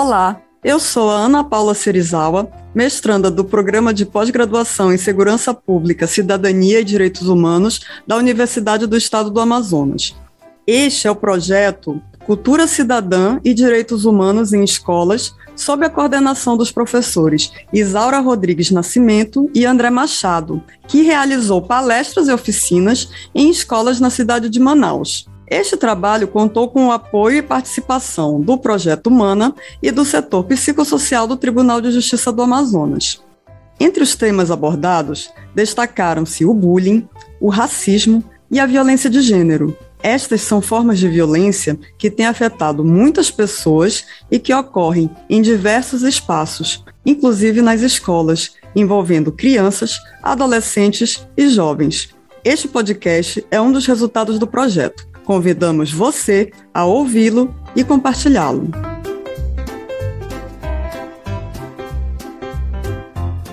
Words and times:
Olá, 0.00 0.40
eu 0.62 0.78
sou 0.78 1.10
a 1.10 1.16
Ana 1.16 1.42
Paula 1.42 1.74
Serizawa, 1.74 2.48
mestranda 2.72 3.32
do 3.32 3.44
Programa 3.44 3.92
de 3.92 4.06
Pós-Graduação 4.06 4.92
em 4.92 4.96
Segurança 4.96 5.52
Pública, 5.52 6.06
Cidadania 6.06 6.78
e 6.78 6.84
Direitos 6.84 7.26
Humanos 7.26 7.80
da 8.06 8.16
Universidade 8.16 8.86
do 8.86 8.96
Estado 8.96 9.28
do 9.28 9.40
Amazonas. 9.40 10.14
Este 10.64 11.08
é 11.08 11.10
o 11.10 11.16
projeto 11.16 12.00
Cultura 12.24 12.68
Cidadã 12.68 13.40
e 13.44 13.52
Direitos 13.52 14.04
Humanos 14.04 14.52
em 14.52 14.62
Escolas, 14.62 15.34
sob 15.56 15.84
a 15.84 15.90
coordenação 15.90 16.56
dos 16.56 16.70
professores 16.70 17.50
Isaura 17.72 18.20
Rodrigues 18.20 18.70
Nascimento 18.70 19.50
e 19.52 19.66
André 19.66 19.90
Machado, 19.90 20.62
que 20.86 21.02
realizou 21.02 21.60
palestras 21.60 22.28
e 22.28 22.32
oficinas 22.32 23.10
em 23.34 23.50
escolas 23.50 23.98
na 23.98 24.10
cidade 24.10 24.48
de 24.48 24.60
Manaus. 24.60 25.26
Este 25.50 25.76
trabalho 25.76 26.28
contou 26.28 26.68
com 26.68 26.88
o 26.88 26.92
apoio 26.92 27.38
e 27.38 27.42
participação 27.42 28.40
do 28.40 28.58
Projeto 28.58 29.06
Humana 29.06 29.54
e 29.82 29.90
do 29.90 30.04
setor 30.04 30.44
psicossocial 30.44 31.26
do 31.26 31.36
Tribunal 31.36 31.80
de 31.80 31.90
Justiça 31.90 32.30
do 32.30 32.42
Amazonas. 32.42 33.22
Entre 33.80 34.02
os 34.02 34.14
temas 34.14 34.50
abordados, 34.50 35.30
destacaram-se 35.54 36.44
o 36.44 36.52
bullying, 36.52 37.08
o 37.40 37.48
racismo 37.48 38.22
e 38.50 38.60
a 38.60 38.66
violência 38.66 39.08
de 39.08 39.20
gênero, 39.22 39.76
estas 40.02 40.42
são 40.42 40.60
formas 40.60 40.98
de 40.98 41.08
violência 41.08 41.78
que 41.96 42.10
têm 42.10 42.26
afetado 42.26 42.84
muitas 42.84 43.30
pessoas 43.30 44.04
e 44.30 44.38
que 44.38 44.54
ocorrem 44.54 45.10
em 45.28 45.42
diversos 45.42 46.02
espaços, 46.02 46.84
inclusive 47.04 47.60
nas 47.60 47.82
escolas, 47.82 48.52
envolvendo 48.76 49.32
crianças, 49.32 49.98
adolescentes 50.22 51.26
e 51.36 51.48
jovens. 51.48 52.10
Este 52.44 52.68
podcast 52.68 53.44
é 53.50 53.60
um 53.60 53.72
dos 53.72 53.86
resultados 53.86 54.38
do 54.38 54.46
projeto. 54.46 55.08
Convidamos 55.28 55.92
você 55.92 56.50
a 56.72 56.86
ouvi-lo 56.86 57.54
e 57.76 57.84
compartilhá-lo. 57.84 58.70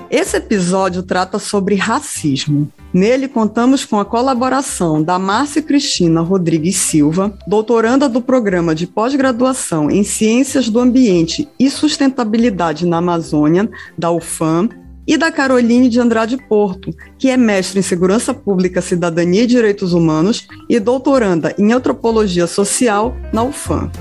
Esse 0.10 0.38
episódio 0.38 1.04
trata 1.04 1.38
sobre 1.38 1.76
racismo. 1.76 2.72
Nele, 2.94 3.28
contamos 3.28 3.84
com 3.84 4.00
a 4.00 4.06
colaboração 4.06 5.04
da 5.04 5.20
Márcia 5.20 5.62
Cristina 5.62 6.22
Rodrigues 6.22 6.78
Silva, 6.78 7.38
doutoranda 7.46 8.08
do 8.08 8.22
Programa 8.22 8.74
de 8.74 8.88
Pós-Graduação 8.88 9.92
em 9.92 10.06
Ciências 10.06 10.70
do 10.70 10.80
Ambiente 10.80 11.46
e 11.60 11.70
Sustentabilidade 11.70 12.86
na 12.86 13.00
Amazônia, 13.00 13.70
da 13.98 14.10
UFAM, 14.10 14.70
e 15.08 15.18
da 15.18 15.32
Caroline 15.32 15.90
de 15.90 16.00
Andrade 16.00 16.38
Porto, 16.38 16.92
que 17.18 17.30
é 17.30 17.38
mestre 17.38 17.80
em 17.80 17.84
Segurança 17.84 18.34
Pública, 18.34 18.82
Cidadania 18.82 19.44
e 19.44 19.48
Direitos 19.48 19.94
Humanos 19.94 20.48
e 20.70 20.80
doutoranda 20.80 21.54
em 21.58 21.72
Antropologia 21.72 22.48
Social 22.48 23.16
na 23.32 23.44
UFAM. 23.44 23.92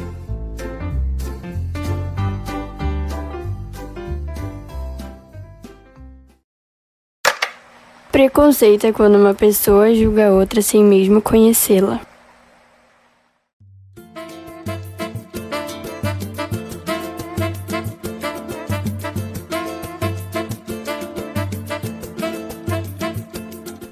Preconceito 8.10 8.86
é 8.86 8.92
quando 8.92 9.16
uma 9.16 9.34
pessoa 9.34 9.92
julga 9.92 10.30
outra 10.30 10.62
sem 10.62 10.84
mesmo 10.84 11.20
conhecê-la. 11.20 12.13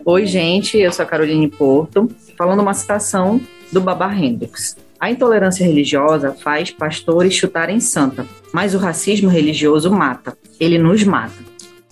Oi, 0.04 0.26
gente, 0.26 0.76
eu 0.78 0.90
sou 0.92 1.04
a 1.04 1.06
Caroline 1.06 1.48
Porto, 1.48 2.08
falando 2.36 2.58
uma 2.58 2.74
citação 2.74 3.40
do 3.70 3.80
Baba 3.80 4.12
Hendrix. 4.12 4.76
A 4.98 5.08
intolerância 5.08 5.64
religiosa 5.64 6.32
faz 6.32 6.72
pastores 6.72 7.32
chutarem 7.34 7.78
santa, 7.78 8.26
mas 8.52 8.74
o 8.74 8.78
racismo 8.78 9.30
religioso 9.30 9.92
mata. 9.92 10.36
Ele 10.58 10.76
nos 10.76 11.04
mata. 11.04 11.36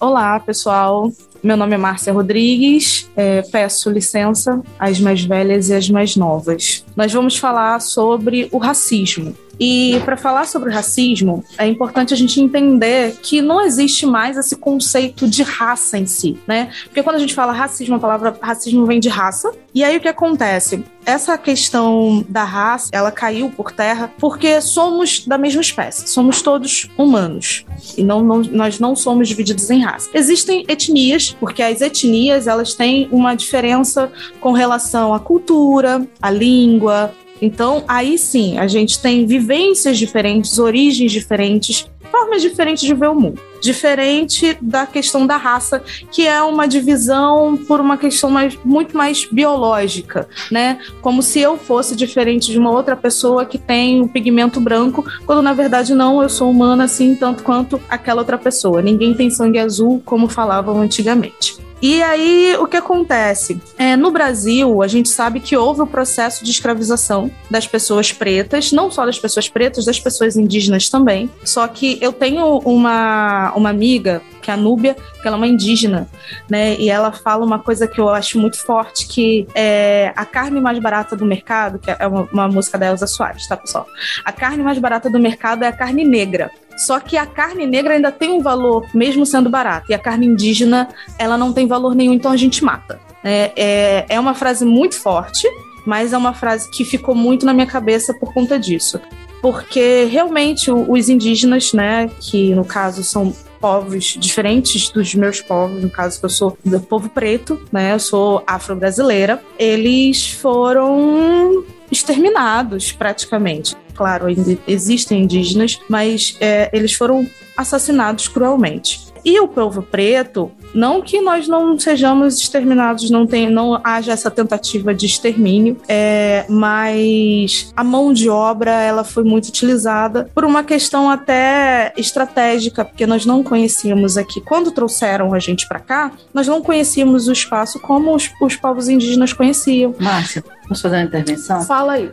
Olá, 0.00 0.40
pessoal. 0.40 1.12
Meu 1.40 1.56
nome 1.56 1.76
é 1.76 1.78
Márcia 1.78 2.12
Rodrigues, 2.12 3.08
é, 3.16 3.42
peço 3.42 3.88
licença 3.88 4.60
às 4.76 4.98
mais 4.98 5.22
velhas 5.22 5.68
e 5.68 5.74
às 5.74 5.88
mais 5.88 6.16
novas. 6.16 6.84
Nós 6.96 7.12
vamos 7.12 7.36
falar 7.36 7.80
sobre 7.80 8.48
o 8.50 8.58
racismo. 8.58 9.36
E 9.60 10.00
para 10.06 10.16
falar 10.16 10.46
sobre 10.46 10.72
racismo, 10.72 11.44
é 11.58 11.66
importante 11.66 12.14
a 12.14 12.16
gente 12.16 12.40
entender 12.40 13.18
que 13.22 13.42
não 13.42 13.60
existe 13.60 14.06
mais 14.06 14.38
esse 14.38 14.56
conceito 14.56 15.28
de 15.28 15.42
raça 15.42 15.98
em 15.98 16.06
si, 16.06 16.38
né? 16.46 16.70
Porque 16.84 17.02
quando 17.02 17.16
a 17.16 17.18
gente 17.18 17.34
fala 17.34 17.52
racismo, 17.52 17.96
a 17.96 17.98
palavra 17.98 18.34
racismo 18.40 18.86
vem 18.86 18.98
de 18.98 19.10
raça. 19.10 19.52
E 19.74 19.84
aí 19.84 19.98
o 19.98 20.00
que 20.00 20.08
acontece? 20.08 20.82
Essa 21.04 21.36
questão 21.36 22.24
da 22.28 22.42
raça, 22.44 22.88
ela 22.92 23.10
caiu 23.10 23.50
por 23.50 23.70
terra 23.70 24.10
porque 24.18 24.60
somos 24.62 25.26
da 25.26 25.36
mesma 25.36 25.60
espécie, 25.60 26.08
somos 26.08 26.40
todos 26.40 26.88
humanos 26.96 27.64
e 27.96 28.02
não, 28.02 28.22
não 28.22 28.40
nós 28.40 28.78
não 28.78 28.96
somos 28.96 29.28
divididos 29.28 29.70
em 29.70 29.82
raça. 29.82 30.08
Existem 30.14 30.64
etnias, 30.68 31.36
porque 31.38 31.62
as 31.62 31.80
etnias 31.80 32.46
elas 32.46 32.74
têm 32.74 33.08
uma 33.10 33.34
diferença 33.34 34.10
com 34.40 34.52
relação 34.52 35.14
à 35.14 35.20
cultura, 35.20 36.06
à 36.20 36.30
língua, 36.30 37.12
então, 37.40 37.84
aí 37.88 38.18
sim, 38.18 38.58
a 38.58 38.66
gente 38.66 38.98
tem 39.00 39.26
vivências 39.26 39.98
diferentes, 39.98 40.58
origens 40.58 41.10
diferentes, 41.10 41.86
formas 42.10 42.42
diferentes 42.42 42.82
de 42.82 42.94
ver 42.94 43.08
o 43.08 43.14
mundo. 43.14 43.40
Diferente 43.60 44.56
da 44.60 44.86
questão 44.86 45.26
da 45.26 45.36
raça, 45.36 45.82
que 46.10 46.26
é 46.26 46.42
uma 46.42 46.66
divisão 46.66 47.56
por 47.56 47.80
uma 47.80 47.96
questão 47.98 48.30
mais, 48.30 48.58
muito 48.64 48.96
mais 48.96 49.26
biológica, 49.26 50.28
né? 50.50 50.78
Como 51.02 51.22
se 51.22 51.40
eu 51.40 51.58
fosse 51.58 51.94
diferente 51.94 52.50
de 52.50 52.58
uma 52.58 52.70
outra 52.70 52.96
pessoa 52.96 53.44
que 53.44 53.58
tem 53.58 54.00
um 54.00 54.08
pigmento 54.08 54.60
branco, 54.60 55.04
quando 55.26 55.42
na 55.42 55.52
verdade 55.52 55.94
não, 55.94 56.22
eu 56.22 56.28
sou 56.28 56.50
humana 56.50 56.84
assim 56.84 57.14
tanto 57.14 57.42
quanto 57.42 57.80
aquela 57.88 58.22
outra 58.22 58.38
pessoa. 58.38 58.80
Ninguém 58.80 59.14
tem 59.14 59.30
sangue 59.30 59.58
azul, 59.58 60.02
como 60.04 60.28
falavam 60.28 60.80
antigamente. 60.80 61.60
E 61.82 62.02
aí, 62.02 62.56
o 62.60 62.66
que 62.66 62.76
acontece? 62.76 63.58
É, 63.78 63.96
no 63.96 64.10
Brasil, 64.10 64.82
a 64.82 64.86
gente 64.86 65.08
sabe 65.08 65.40
que 65.40 65.56
houve 65.56 65.80
o 65.80 65.86
processo 65.86 66.44
de 66.44 66.50
escravização 66.50 67.30
das 67.50 67.66
pessoas 67.66 68.12
pretas, 68.12 68.70
não 68.70 68.90
só 68.90 69.06
das 69.06 69.18
pessoas 69.18 69.48
pretas, 69.48 69.86
das 69.86 69.98
pessoas 69.98 70.36
indígenas 70.36 70.90
também. 70.90 71.30
Só 71.42 71.66
que 71.66 71.98
eu 72.00 72.12
tenho 72.12 72.58
uma, 72.58 73.52
uma 73.54 73.68
amiga, 73.68 74.22
que 74.40 74.50
é 74.50 74.54
a 74.54 74.56
Núbia, 74.56 74.96
que 75.20 75.26
ela 75.26 75.36
é 75.36 75.38
uma 75.38 75.46
indígena, 75.46 76.08
né? 76.48 76.76
E 76.76 76.88
ela 76.88 77.12
fala 77.12 77.44
uma 77.44 77.58
coisa 77.58 77.86
que 77.86 78.00
eu 78.00 78.08
acho 78.08 78.38
muito 78.38 78.58
forte, 78.58 79.06
que 79.06 79.46
é 79.54 80.12
a 80.16 80.24
carne 80.24 80.60
mais 80.60 80.78
barata 80.78 81.14
do 81.14 81.26
mercado, 81.26 81.78
que 81.78 81.90
é 81.90 82.06
uma, 82.06 82.28
uma 82.32 82.48
música 82.48 82.78
da 82.78 82.86
Elza 82.86 83.06
Soares, 83.06 83.46
tá, 83.46 83.56
pessoal? 83.56 83.86
A 84.24 84.32
carne 84.32 84.62
mais 84.62 84.78
barata 84.78 85.10
do 85.10 85.18
mercado 85.18 85.62
é 85.62 85.68
a 85.68 85.72
carne 85.72 86.04
negra. 86.04 86.50
Só 86.76 86.98
que 86.98 87.18
a 87.18 87.26
carne 87.26 87.66
negra 87.66 87.94
ainda 87.94 88.10
tem 88.10 88.30
um 88.30 88.40
valor, 88.40 88.86
mesmo 88.94 89.26
sendo 89.26 89.50
barata. 89.50 89.86
E 89.90 89.94
a 89.94 89.98
carne 89.98 90.26
indígena, 90.26 90.88
ela 91.18 91.36
não 91.36 91.52
tem 91.52 91.66
valor 91.66 91.94
nenhum, 91.94 92.14
então 92.14 92.32
a 92.32 92.36
gente 92.36 92.64
mata. 92.64 92.98
É, 93.22 93.52
é, 93.54 94.06
é 94.08 94.18
uma 94.18 94.32
frase 94.32 94.64
muito 94.64 94.98
forte, 94.98 95.46
mas 95.84 96.12
é 96.12 96.16
uma 96.16 96.32
frase 96.32 96.70
que 96.70 96.84
ficou 96.84 97.14
muito 97.14 97.44
na 97.44 97.52
minha 97.52 97.66
cabeça 97.66 98.14
por 98.14 98.32
conta 98.32 98.58
disso. 98.58 99.00
Porque 99.40 100.04
realmente 100.04 100.70
os 100.70 101.08
indígenas, 101.08 101.72
né, 101.72 102.10
que 102.20 102.54
no 102.54 102.64
caso 102.64 103.02
são 103.02 103.34
povos 103.60 104.16
diferentes 104.18 104.88
dos 104.90 105.14
meus 105.14 105.40
povos, 105.40 105.82
no 105.82 105.90
caso 105.90 106.18
que 106.18 106.24
eu 106.24 106.30
sou 106.30 106.56
do 106.64 106.80
povo 106.80 107.10
preto, 107.10 107.60
né? 107.70 107.92
Eu 107.92 107.98
sou 107.98 108.42
afro-brasileira. 108.46 109.42
Eles 109.58 110.30
foram 110.30 111.64
exterminados 111.90 112.92
praticamente 112.92 113.76
claro, 114.00 114.28
ainda 114.28 114.58
existem 114.66 115.24
indígenas, 115.24 115.78
mas 115.86 116.34
é, 116.40 116.70
eles 116.72 116.94
foram 116.94 117.28
assassinados 117.54 118.28
cruelmente. 118.28 119.12
E 119.22 119.38
o 119.38 119.46
povo 119.46 119.82
preto, 119.82 120.50
não 120.74 121.00
que 121.02 121.20
nós 121.20 121.48
não 121.48 121.78
sejamos 121.78 122.38
exterminados, 122.38 123.10
não, 123.10 123.26
tem, 123.26 123.50
não 123.50 123.80
haja 123.82 124.12
essa 124.12 124.30
tentativa 124.30 124.94
de 124.94 125.06
extermínio, 125.06 125.76
é, 125.88 126.44
mas 126.48 127.72
a 127.76 127.84
mão 127.84 128.12
de 128.12 128.28
obra 128.28 128.70
ela 128.70 129.04
foi 129.04 129.24
muito 129.24 129.48
utilizada 129.48 130.30
por 130.34 130.44
uma 130.44 130.62
questão 130.62 131.10
até 131.10 131.92
estratégica, 131.96 132.84
porque 132.84 133.06
nós 133.06 133.26
não 133.26 133.42
conhecíamos 133.42 134.16
aqui. 134.16 134.40
Quando 134.40 134.70
trouxeram 134.70 135.34
a 135.34 135.38
gente 135.38 135.66
para 135.68 135.80
cá, 135.80 136.12
nós 136.32 136.46
não 136.46 136.62
conhecíamos 136.62 137.28
o 137.28 137.32
espaço 137.32 137.78
como 137.80 138.14
os, 138.14 138.30
os 138.40 138.56
povos 138.56 138.88
indígenas 138.88 139.32
conheciam. 139.32 139.94
Márcia, 139.98 140.44
posso 140.68 140.82
fazer 140.82 140.96
uma 140.96 141.04
intervenção? 141.04 141.62
Fala 141.62 141.94
aí. 141.94 142.10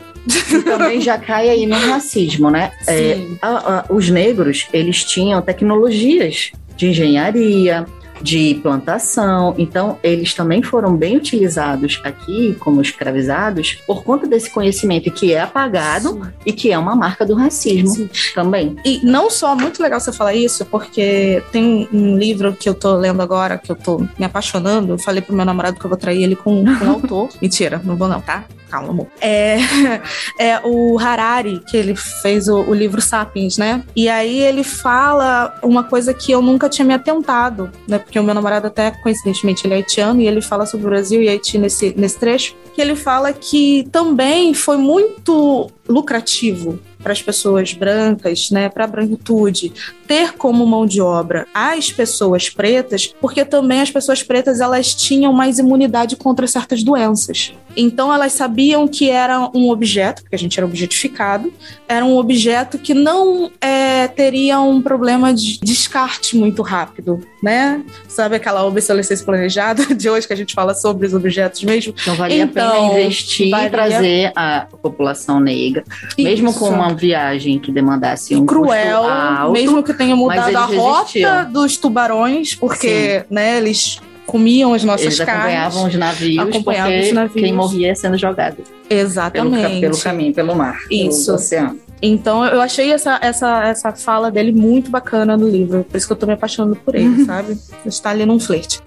E 0.51 0.62
também 0.63 1.00
já 1.01 1.18
cai 1.18 1.50
aí 1.50 1.65
no 1.65 1.75
racismo, 1.75 2.50
né? 2.50 2.71
É, 2.88 3.18
a, 3.42 3.48
a, 3.80 3.86
os 3.89 4.10
negros, 4.10 4.68
eles 4.74 5.03
tinham 5.03 5.42
tecnologias 5.42 6.51
de 6.77 6.88
engenharia, 6.89 7.86
de 8.22 8.56
plantação. 8.62 9.54
Então, 9.58 9.98
eles 10.04 10.34
também 10.34 10.62
foram 10.62 10.96
bem 10.96 11.18
utilizados 11.18 12.02
aqui 12.04 12.56
como 12.60 12.81
escravizados 12.81 13.80
por 13.86 14.04
conta 14.04 14.28
desse 14.28 14.50
conhecimento 14.50 15.12
que 15.12 15.34
é 15.34 15.42
apagado 15.42 16.10
Sim. 16.10 16.22
e 16.46 16.54
que 16.54 16.72
é 16.72 16.78
uma 16.78 16.96
marca 16.96 17.25
do 17.25 17.36
racismo 17.36 17.90
Sim. 17.90 18.10
também. 18.34 18.75
E 18.86 19.00
não 19.04 19.30
só, 19.30 19.56
muito 19.56 19.81
legal 19.81 20.00
você 20.00 20.12
falar 20.12 20.34
isso, 20.34 20.66
porque 20.66 21.42
tem 21.52 21.88
um 21.92 22.18
livro 22.18 22.54
que 22.54 22.68
eu 22.68 22.74
tô 22.74 22.96
lendo 22.96 23.22
agora, 23.22 23.58
que 23.58 23.72
eu 23.72 23.75
tô 23.75 24.00
me 24.18 24.25
apaixonando. 24.25 24.94
Eu 24.94 24.98
falei 24.98 25.22
pro 25.22 25.36
meu 25.36 25.46
namorado 25.46 25.80
que 25.80 25.86
eu 25.86 25.90
vou 25.90 25.98
trair 25.98 26.24
ele 26.24 26.36
com, 26.36 26.63
com 26.63 26.86
um 26.86 26.92
autor. 26.92 27.30
Mentira, 27.42 27.81
não 27.84 27.96
vou 27.96 28.08
não, 28.08 28.22
tá? 28.22 28.46
Calma, 28.69 28.90
amor. 28.90 29.08
É, 29.19 29.58
é 30.40 30.62
o 30.64 30.98
Harari, 31.00 31.62
que 31.68 31.75
ele 31.75 31.96
fez 31.96 32.48
o, 32.48 32.62
o, 32.62 32.74
livro 32.74 33.02
Sapiens, 33.02 33.58
né? 33.58 33.84
E 33.96 34.10
aí 34.10 34.40
ele 34.40 34.64
fala 34.64 35.58
uma 35.64 35.84
coisa 35.84 36.14
que 36.14 36.31
eu 36.31 36.42
nunca 36.42 36.69
tinha 36.69 36.86
me 36.86 36.94
atentado, 36.94 37.72
né? 37.88 37.98
Porque 37.98 38.19
o 38.19 38.24
meu 38.24 38.34
namorado 38.34 38.68
até, 38.68 38.92
coincidentemente, 38.92 39.66
ele 39.66 39.74
é 39.74 39.78
haitiano 39.78 40.22
e 40.22 40.28
ele 40.28 40.42
fala 40.42 40.66
sobre 40.66 40.86
o 40.86 40.90
Brasil 40.90 41.22
e 41.22 41.30
Haiti 41.30 41.58
nesse, 41.58 41.94
nesse 41.98 42.19
trecho, 42.19 42.56
que 42.74 42.81
ele 42.81 42.96
fala 42.96 43.34
que 43.34 43.88
também 43.92 44.54
foi 44.54 44.78
muito 44.78 45.72
lucrativo 45.88 46.80
para 47.02 47.13
as 47.13 47.22
pessoas 47.22 47.74
brancas, 47.74 48.50
né, 48.52 48.68
para 48.70 48.84
a 48.84 48.88
branquitude, 48.88 49.72
ter 50.06 50.34
como 50.34 50.66
mão 50.66 50.86
de 50.86 51.00
obra 51.02 51.48
as 51.54 51.92
pessoas 51.92 52.50
pretas, 52.50 53.08
porque 53.22 53.46
também 53.46 53.81
as 53.81 53.90
pessoas 53.90 54.24
pretas 54.24 54.60
elas 54.60 54.94
tinham 54.94 55.31
mais 55.31 55.58
imunidade 55.60 56.16
contra 56.16 56.48
certas 56.48 56.84
doenças. 56.84 57.54
Então 57.77 58.12
elas 58.12 58.33
sabiam 58.33 58.88
que 58.88 59.09
era 59.09 59.50
um 59.53 59.69
objeto, 59.69 60.24
porque 60.24 60.35
a 60.35 60.39
gente 60.39 60.59
era 60.59 60.65
objetificado, 60.65 61.53
era 61.88 62.03
um 62.03 62.18
objeto 62.18 62.79
que 62.79 62.94
não 62.94 63.51
é, 63.62 64.07
teria 64.07 64.59
um 64.59 64.81
problema 64.81 65.31
de 65.31 65.59
descarte 65.59 66.35
muito 66.35 66.63
rápido, 66.63 67.21
né? 67.41 67.83
Sabe 68.07 68.35
aquela 68.35 68.65
obsolescência 68.65 69.24
planejada 69.24 69.85
de 69.94 70.09
hoje 70.09 70.25
que 70.25 70.33
a 70.33 70.35
gente 70.35 70.56
fala 70.56 70.74
sobre 70.74 71.06
os 71.06 71.13
objetos 71.13 71.63
mesmo? 71.63 71.94
Então 72.01 72.15
valia 72.15 72.44
então, 72.44 72.68
a 72.68 72.71
pena 72.71 72.85
então, 72.85 73.00
investir 73.00 73.51
valia... 73.51 73.68
e 73.68 73.69
trazer 73.69 74.31
a 74.35 74.68
população 74.81 75.39
negra, 75.39 75.83
Isso. 76.18 76.27
mesmo 76.27 76.53
com 76.53 76.69
uma 76.69 76.94
viagem 76.94 77.59
que 77.59 77.71
demandasse 77.71 78.35
um 78.35 78.45
cruel, 78.45 79.03
alto, 79.03 79.53
mesmo 79.53 79.83
que 79.83 79.94
tenha 79.94 80.15
mudado 80.15 80.56
a 80.56 80.65
rota 80.65 81.45
dos 81.45 81.77
tubarões, 81.77 82.56
porque 82.56 83.24
né, 83.29 83.57
eles 83.57 84.00
comiam 84.27 84.74
as 84.74 84.83
nossas 84.83 85.06
Eles 85.06 85.18
carnes. 85.19 85.35
acompanhavam 85.35 85.88
os 85.88 85.95
navios, 85.95 86.47
acompanhavam 86.47 87.00
os 87.00 87.12
navios. 87.13 87.41
quem 87.41 87.53
morria 87.53 87.95
sendo 87.95 88.18
jogado. 88.18 88.57
Exatamente. 88.89 89.62
Pelo, 89.63 89.81
pelo 89.81 89.97
caminho, 89.97 90.33
pelo 90.33 90.56
mar, 90.56 90.79
Isso. 90.91 91.25
pelo 91.25 91.38
oceano. 91.38 91.79
Então 92.00 92.45
eu 92.45 92.62
achei 92.62 92.91
essa, 92.91 93.18
essa, 93.24 93.63
essa 93.63 93.91
fala 93.94 94.29
dele 94.29 94.51
muito 94.51 94.91
bacana 94.91 95.35
no 95.35 95.50
livro. 95.50 95.83
Por 95.83 95.97
isso 95.97 96.06
que 96.06 96.13
eu 96.13 96.18
tô 96.18 96.27
me 96.27 96.33
apaixonando 96.33 96.75
por 96.75 96.94
ele, 96.94 97.24
sabe? 97.25 97.57
Está 97.85 98.12
ali 98.12 98.25
num 98.25 98.39
flerte. 98.39 98.81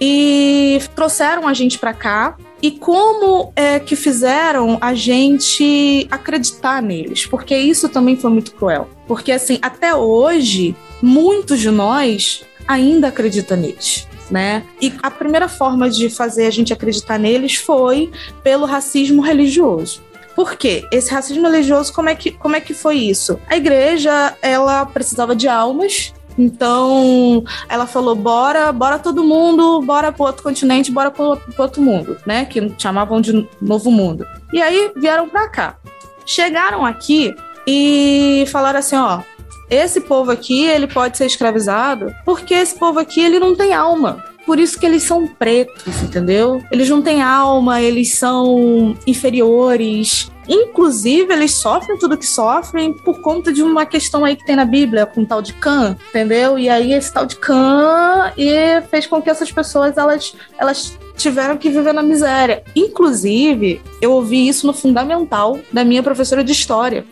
E 0.00 0.80
trouxeram 0.94 1.46
a 1.46 1.54
gente 1.54 1.78
para 1.78 1.92
cá. 1.92 2.36
E 2.60 2.70
como 2.70 3.52
é 3.54 3.78
que 3.78 3.94
fizeram 3.94 4.78
a 4.80 4.94
gente 4.94 6.08
acreditar 6.10 6.82
neles? 6.82 7.26
Porque 7.26 7.56
isso 7.56 7.88
também 7.88 8.16
foi 8.16 8.30
muito 8.30 8.52
cruel. 8.52 8.88
Porque, 9.06 9.30
assim, 9.30 9.58
até 9.60 9.94
hoje, 9.94 10.74
muitos 11.02 11.60
de 11.60 11.70
nós 11.70 12.42
ainda 12.66 13.08
acreditam 13.08 13.58
neles 13.58 14.08
né? 14.30 14.64
E 14.80 14.92
a 15.02 15.10
primeira 15.10 15.48
forma 15.48 15.88
de 15.88 16.08
fazer 16.10 16.46
a 16.46 16.50
gente 16.50 16.72
acreditar 16.72 17.18
neles 17.18 17.56
foi 17.56 18.10
pelo 18.42 18.66
racismo 18.66 19.22
religioso. 19.22 20.02
Por 20.34 20.56
quê? 20.56 20.86
Esse 20.92 21.12
racismo 21.12 21.48
religioso, 21.48 21.92
como 21.92 22.10
é 22.10 22.14
que, 22.14 22.30
como 22.30 22.56
é 22.56 22.60
que 22.60 22.74
foi 22.74 22.96
isso? 22.96 23.38
A 23.48 23.56
igreja, 23.56 24.36
ela 24.42 24.84
precisava 24.84 25.34
de 25.34 25.48
almas, 25.48 26.12
então, 26.38 27.42
ela 27.68 27.86
falou: 27.86 28.14
bora, 28.14 28.70
bora 28.72 28.98
todo 28.98 29.24
mundo, 29.24 29.80
bora 29.82 30.12
pro 30.12 30.26
outro 30.26 30.42
continente, 30.42 30.92
bora 30.92 31.10
pro, 31.10 31.36
pro 31.36 31.62
outro 31.62 31.82
mundo, 31.82 32.18
né? 32.26 32.44
Que 32.44 32.72
chamavam 32.78 33.20
de 33.20 33.48
novo 33.60 33.90
mundo. 33.90 34.26
E 34.52 34.60
aí 34.60 34.92
vieram 34.96 35.28
pra 35.28 35.48
cá. 35.48 35.78
Chegaram 36.26 36.84
aqui 36.84 37.34
e 37.66 38.44
falaram 38.48 38.78
assim: 38.78 38.96
ó, 38.96 39.20
esse 39.68 40.00
povo 40.00 40.30
aqui, 40.30 40.64
ele 40.64 40.86
pode 40.86 41.16
ser 41.16 41.26
escravizado 41.26 42.14
porque 42.24 42.54
esse 42.54 42.78
povo 42.78 42.98
aqui, 42.98 43.20
ele 43.20 43.38
não 43.38 43.54
tem 43.54 43.74
alma. 43.74 44.22
Por 44.46 44.60
isso 44.60 44.78
que 44.78 44.86
eles 44.86 45.02
são 45.02 45.26
pretos, 45.26 46.02
entendeu? 46.02 46.62
Eles 46.70 46.88
não 46.88 47.02
têm 47.02 47.20
alma, 47.20 47.82
eles 47.82 48.14
são 48.14 48.96
inferiores. 49.04 50.30
Inclusive, 50.48 51.32
eles 51.32 51.54
sofrem 51.54 51.98
tudo 51.98 52.16
que 52.16 52.24
sofrem 52.24 52.92
por 52.92 53.20
conta 53.20 53.52
de 53.52 53.60
uma 53.60 53.84
questão 53.84 54.24
aí 54.24 54.36
que 54.36 54.46
tem 54.46 54.54
na 54.54 54.64
Bíblia, 54.64 55.04
com 55.04 55.22
o 55.22 55.26
tal 55.26 55.42
de 55.42 55.52
Cã, 55.54 55.96
entendeu? 56.10 56.56
E 56.56 56.68
aí 56.68 56.92
esse 56.92 57.12
tal 57.12 57.26
de 57.26 57.34
Cã 57.34 58.32
e 58.36 58.80
fez 58.82 59.08
com 59.08 59.20
que 59.20 59.28
essas 59.28 59.50
pessoas 59.50 59.96
elas, 59.96 60.36
elas 60.56 60.96
tiveram 61.16 61.56
que 61.56 61.68
viver 61.68 61.92
na 61.92 62.02
miséria. 62.02 62.62
Inclusive, 62.76 63.82
eu 64.00 64.12
ouvi 64.12 64.46
isso 64.46 64.64
no 64.64 64.72
fundamental 64.72 65.58
da 65.72 65.82
minha 65.82 66.04
professora 66.04 66.44
de 66.44 66.52
história 66.52 67.04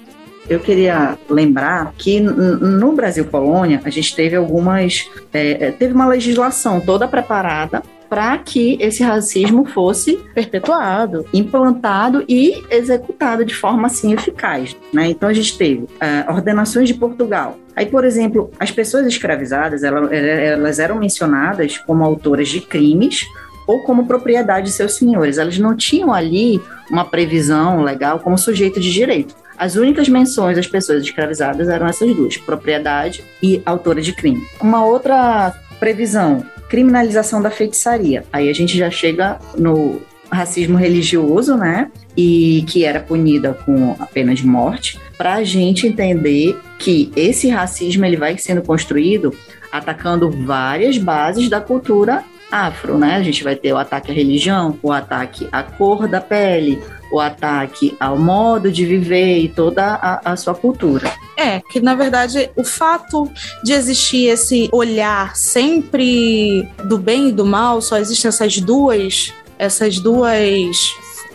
eu 0.49 0.61
queria 0.61 1.19
lembrar 1.29 1.93
que 1.97 2.21
no 2.21 2.93
Brasil 2.93 3.25
Colônia 3.25 3.81
a 3.85 3.91
gente 3.91 4.15
teve 4.15 4.37
algumas. 4.37 5.11
É, 5.33 5.67
é, 5.67 5.71
teve 5.71 5.95
uma 5.95 6.07
legislação 6.07 6.81
toda 6.81 7.09
preparada 7.09 7.83
para 8.09 8.39
que 8.39 8.77
esse 8.81 9.03
racismo 9.03 9.65
fosse 9.65 10.17
perpetuado, 10.35 11.27
implantado 11.33 12.25
e 12.29 12.63
executado 12.71 13.45
de 13.45 13.55
forma 13.55 13.87
assim 13.87 14.13
eficaz. 14.13 14.77
Né? 14.93 15.09
Então 15.09 15.29
a 15.29 15.33
gente 15.33 15.57
teve 15.59 15.83
uh, 15.83 16.31
ordenações 16.31 16.87
de 16.87 16.95
Portugal. 16.95 17.59
Aí, 17.75 17.87
por 17.87 18.05
exemplo, 18.05 18.53
as 18.61 18.71
pessoas 18.71 19.07
escravizadas 19.07 19.83
elas, 19.83 20.13
elas 20.13 20.79
eram 20.79 20.97
mencionadas 20.97 21.79
como 21.79 22.05
autoras 22.05 22.49
de 22.49 22.61
crimes 22.61 23.25
ou 23.67 23.83
como 23.83 24.07
propriedade 24.07 24.67
de 24.67 24.73
seus 24.73 24.95
senhores. 24.95 25.39
Elas 25.39 25.59
não 25.59 25.75
tinham 25.75 26.13
ali 26.13 26.61
uma 26.91 27.05
previsão 27.05 27.83
legal 27.83 28.21
como 28.21 28.39
sujeito 28.39 28.79
de 28.79 28.93
direito. 28.93 29.35
As 29.57 29.77
únicas 29.77 30.09
menções 30.09 30.59
às 30.59 30.67
pessoas 30.67 31.03
escravizadas 31.03 31.69
eram 31.69 31.87
essas 31.87 32.15
duas: 32.15 32.37
propriedade 32.37 33.25
e 33.43 33.63
autora 33.65 34.01
de 34.01 34.13
crime. 34.13 34.47
Uma 34.61 34.85
outra 34.85 35.55
previsão: 35.79 36.45
criminalização 36.69 37.41
da 37.41 37.51
feitiçaria. 37.51 38.25
Aí 38.33 38.49
a 38.49 38.53
gente 38.53 38.77
já 38.77 38.91
chega 38.91 39.39
no 39.57 40.01
racismo 40.31 40.77
religioso, 40.77 41.57
né? 41.57 41.91
E 42.17 42.65
que 42.69 42.85
era 42.85 43.01
punida 43.01 43.55
com 43.65 43.97
a 43.99 44.07
pena 44.07 44.35
de 44.35 44.47
morte, 44.47 44.99
para 45.17 45.35
a 45.35 45.45
gente 45.45 45.87
entender 45.87 46.59
que 46.79 47.13
esse 47.17 47.49
racismo 47.49 48.05
ele 48.05 48.17
vai 48.17 48.37
sendo 48.39 48.63
construído 48.63 49.35
atacando 49.71 50.31
várias 50.31 50.99
bases 50.99 51.49
da 51.49 51.61
cultura 51.61 52.23
afro, 52.51 52.97
né? 52.97 53.17
A 53.17 53.23
gente 53.23 53.43
vai 53.43 53.57
ter 53.57 53.73
o 53.73 53.77
ataque 53.77 54.13
à 54.13 54.15
religião, 54.15 54.79
o 54.83 54.93
ataque 54.93 55.49
à 55.51 55.63
cor 55.63 56.07
da 56.07 56.21
pele, 56.21 56.81
o 57.11 57.21
ataque 57.21 57.97
ao 57.99 58.19
modo 58.19 58.71
de 58.71 58.85
viver 58.85 59.39
e 59.39 59.49
toda 59.49 59.85
a, 59.85 60.33
a 60.33 60.37
sua 60.37 60.55
cultura. 60.55 61.13
É, 61.37 61.61
que 61.61 61.81
na 61.81 61.95
verdade 61.95 62.51
o 62.57 62.65
fato 62.65 63.31
de 63.63 63.73
existir 63.73 64.27
esse 64.27 64.69
olhar 64.73 65.37
sempre 65.37 66.69
do 66.85 66.99
bem 66.99 67.29
e 67.29 67.33
do 67.33 67.45
mal, 67.45 67.81
só 67.81 67.99
existem 67.99 68.29
essas 68.29 68.59
duas, 68.59 69.33
essas 69.59 69.99
duas 69.99 70.95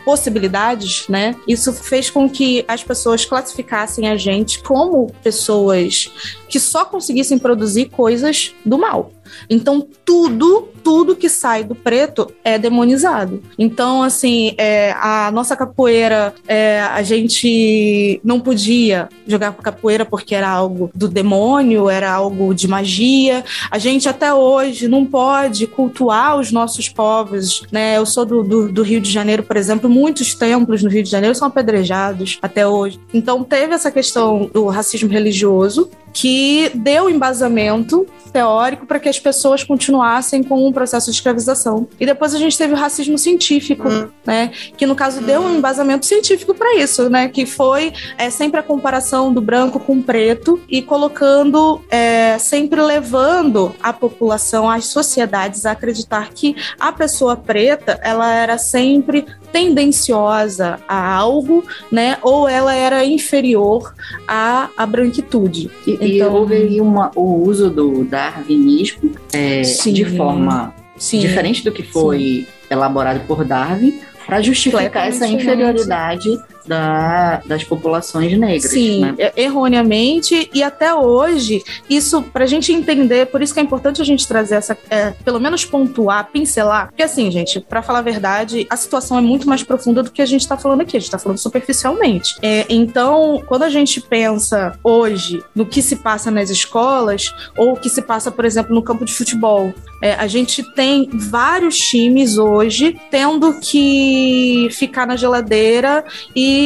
possibilidades, 0.09 1.07
né? 1.07 1.35
Isso 1.47 1.71
fez 1.71 2.09
com 2.09 2.27
que 2.27 2.65
as 2.67 2.83
pessoas 2.83 3.25
classificassem 3.25 4.09
a 4.09 4.17
gente 4.17 4.59
como 4.63 5.13
pessoas 5.21 6.11
que 6.47 6.59
só 6.59 6.83
conseguissem 6.83 7.37
produzir 7.37 7.89
coisas 7.89 8.55
do 8.65 8.77
mal. 8.77 9.11
Então, 9.47 9.87
tudo, 10.03 10.69
tudo 10.83 11.15
que 11.15 11.29
sai 11.29 11.63
do 11.63 11.75
preto 11.75 12.31
é 12.43 12.57
demonizado. 12.57 13.41
Então, 13.57 14.03
assim, 14.03 14.53
é, 14.57 14.91
a 14.99 15.31
nossa 15.31 15.55
capoeira, 15.55 16.33
é, 16.47 16.81
a 16.81 17.01
gente 17.03 18.19
não 18.23 18.39
podia 18.39 19.09
jogar 19.27 19.53
capoeira 19.53 20.05
porque 20.05 20.35
era 20.35 20.49
algo 20.49 20.89
do 20.93 21.07
demônio, 21.07 21.89
era 21.89 22.11
algo 22.11 22.53
de 22.53 22.67
magia. 22.67 23.43
A 23.69 23.77
gente 23.77 24.07
até 24.07 24.33
hoje 24.33 24.87
não 24.87 25.05
pode 25.05 25.67
cultuar 25.67 26.37
os 26.37 26.51
nossos 26.51 26.89
povos, 26.89 27.63
né? 27.71 27.97
Eu 27.97 28.05
sou 28.05 28.25
do, 28.25 28.43
do, 28.43 28.71
do 28.71 28.83
Rio 28.83 29.01
de 29.01 29.11
Janeiro, 29.11 29.43
por 29.43 29.57
exemplo, 29.57 29.89
muitos 29.89 30.33
templos 30.33 30.83
no 30.83 30.89
Rio 30.89 31.03
de 31.03 31.09
Janeiro 31.09 31.35
são 31.35 31.47
apedrejados 31.47 32.37
até 32.41 32.67
hoje. 32.67 32.99
Então, 33.13 33.43
teve 33.43 33.73
essa 33.73 33.91
questão 33.91 34.49
do 34.53 34.67
racismo 34.67 35.09
religioso, 35.09 35.89
que 36.13 36.71
deu 36.73 37.09
embasamento 37.09 38.05
teórico 38.31 38.85
para 38.85 38.99
que 38.99 39.09
as 39.09 39.19
pessoas 39.19 39.63
continuassem 39.63 40.43
com 40.43 40.67
um 40.69 40.73
processo 40.73 41.09
de 41.09 41.17
escravização. 41.17 41.87
E 41.99 42.05
depois 42.05 42.33
a 42.33 42.39
gente 42.39 42.57
teve 42.57 42.73
o 42.73 42.77
racismo 42.77 43.17
científico, 43.17 43.87
uhum. 43.87 44.09
né, 44.25 44.51
que 44.77 44.85
no 44.85 44.95
caso 44.95 45.21
deu 45.21 45.41
um 45.41 45.57
embasamento 45.57 46.05
científico 46.05 46.53
para 46.53 46.75
isso, 46.75 47.09
né, 47.09 47.27
que 47.27 47.45
foi 47.45 47.93
é, 48.17 48.29
sempre 48.29 48.59
a 48.59 48.63
comparação 48.63 49.33
do 49.33 49.41
branco 49.41 49.79
com 49.79 49.97
o 49.97 50.03
preto 50.03 50.61
e 50.69 50.81
colocando, 50.81 51.81
é, 51.89 52.37
sempre 52.37 52.81
levando 52.81 53.75
a 53.81 53.91
população, 53.91 54.69
as 54.69 54.85
sociedades 54.85 55.65
a 55.65 55.71
acreditar 55.71 56.29
que 56.33 56.55
a 56.79 56.91
pessoa 56.91 57.35
preta, 57.35 57.99
ela 58.03 58.31
era 58.31 58.57
sempre 58.57 59.25
tendenciosa 59.51 60.79
a 60.87 61.15
algo, 61.15 61.63
né? 61.91 62.17
Ou 62.21 62.47
ela 62.47 62.73
era 62.73 63.03
inferior 63.05 63.93
à, 64.27 64.69
à 64.77 64.85
branquitude. 64.85 65.69
E, 65.85 65.93
então, 65.93 66.07
e 66.07 66.23
houve 66.23 66.55
aí 66.55 66.81
uma, 66.81 67.11
o 67.15 67.43
uso 67.43 67.69
do 67.69 68.03
darwinismo 68.03 69.11
é, 69.33 69.61
de 69.61 70.05
forma 70.05 70.73
sim, 70.97 71.19
diferente 71.19 71.63
do 71.63 71.71
que 71.71 71.83
foi 71.83 72.19
sim. 72.19 72.47
elaborado 72.69 73.25
por 73.27 73.43
Darwin 73.43 73.99
para 74.25 74.41
justificar 74.41 75.07
essa 75.07 75.25
inferioridade 75.25 76.29
da, 76.69 77.41
das 77.45 77.63
populações 77.63 78.37
negras. 78.37 78.71
Sim, 78.71 79.01
né? 79.01 79.31
erroneamente, 79.35 80.49
e 80.53 80.61
até 80.61 80.93
hoje, 80.93 81.63
isso, 81.89 82.21
para 82.21 82.43
a 82.43 82.47
gente 82.47 82.71
entender, 82.71 83.25
por 83.25 83.41
isso 83.41 83.53
que 83.53 83.59
é 83.59 83.63
importante 83.63 83.99
a 84.01 84.05
gente 84.05 84.27
trazer 84.27 84.55
essa, 84.55 84.77
é, 84.89 85.11
pelo 85.25 85.39
menos 85.39 85.65
pontuar, 85.65 86.29
pincelar, 86.31 86.89
porque 86.89 87.01
assim, 87.01 87.31
gente, 87.31 87.59
para 87.59 87.81
falar 87.81 87.99
a 87.99 88.03
verdade, 88.03 88.67
a 88.69 88.77
situação 88.77 89.17
é 89.17 89.21
muito 89.21 89.49
mais 89.49 89.63
profunda 89.63 90.03
do 90.03 90.11
que 90.11 90.21
a 90.21 90.25
gente 90.27 90.41
está 90.41 90.55
falando 90.55 90.81
aqui, 90.81 90.95
a 90.95 90.99
gente 90.99 91.07
está 91.07 91.17
falando 91.17 91.39
superficialmente. 91.39 92.35
É, 92.41 92.67
então, 92.69 93.41
quando 93.47 93.63
a 93.63 93.69
gente 93.69 93.99
pensa 93.99 94.77
hoje 94.83 95.43
no 95.55 95.65
que 95.65 95.81
se 95.81 95.95
passa 95.95 96.29
nas 96.29 96.51
escolas, 96.51 97.33
ou 97.57 97.73
o 97.73 97.77
que 97.77 97.89
se 97.89 98.03
passa, 98.03 98.29
por 98.29 98.45
exemplo, 98.45 98.75
no 98.75 98.83
campo 98.83 99.03
de 99.03 99.13
futebol, 99.13 99.73
é, 100.01 100.13
a 100.13 100.27
gente 100.27 100.63
tem 100.75 101.09
vários 101.13 101.77
times 101.77 102.37
hoje 102.37 102.97
tendo 103.09 103.59
que 103.59 104.69
ficar 104.71 105.05
na 105.05 105.15
geladeira 105.15 106.05
e 106.35 106.58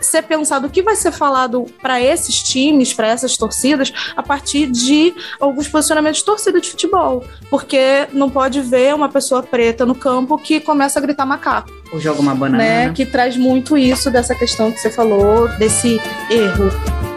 ser 0.00 0.22
pensado 0.22 0.66
o 0.66 0.70
que 0.70 0.82
vai 0.82 0.96
ser 0.96 1.12
falado 1.12 1.64
para 1.80 2.00
esses 2.00 2.42
times, 2.42 2.92
para 2.92 3.08
essas 3.08 3.36
torcidas, 3.36 3.92
a 4.16 4.22
partir 4.22 4.66
de 4.66 5.14
alguns 5.40 5.66
posicionamentos 5.68 6.20
de 6.20 6.24
torcida 6.24 6.60
de 6.60 6.70
futebol. 6.70 7.24
Porque 7.50 8.06
não 8.12 8.30
pode 8.30 8.60
ver 8.60 8.94
uma 8.94 9.08
pessoa 9.08 9.42
preta 9.42 9.86
no 9.86 9.94
campo 9.94 10.36
que 10.38 10.60
começa 10.60 10.98
a 10.98 11.02
gritar 11.02 11.24
macaco. 11.24 11.70
Ou 11.92 12.00
joga 12.00 12.20
uma 12.20 12.34
banana. 12.34 12.62
Né? 12.62 12.92
Que 12.92 13.06
traz 13.06 13.36
muito 13.36 13.76
isso 13.76 14.10
dessa 14.10 14.34
questão 14.34 14.70
que 14.70 14.78
você 14.78 14.90
falou, 14.90 15.48
desse 15.56 16.00
erro. 16.30 17.13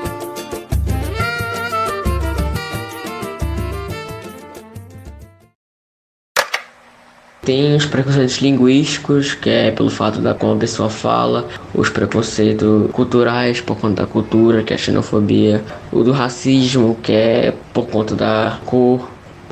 Tem 7.47 7.77
os 7.77 7.85
preconceitos 7.85 8.39
linguísticos, 8.39 9.33
que 9.33 9.49
é 9.49 9.71
pelo 9.71 9.89
fato 9.89 10.19
da 10.19 10.33
como 10.33 10.55
a 10.55 10.57
pessoa 10.57 10.89
fala, 10.89 11.47
os 11.73 11.89
preconceitos 11.89 12.91
culturais 12.91 13.61
por 13.61 13.77
conta 13.77 14.01
da 14.01 14.05
cultura, 14.05 14.63
que 14.63 14.73
é 14.73 14.75
a 14.75 14.77
xenofobia, 14.77 15.63
o 15.89 16.03
do 16.03 16.11
racismo, 16.11 16.97
que 17.01 17.13
é 17.13 17.53
por 17.73 17.87
conta 17.87 18.15
da 18.15 18.59
cor, 18.65 19.09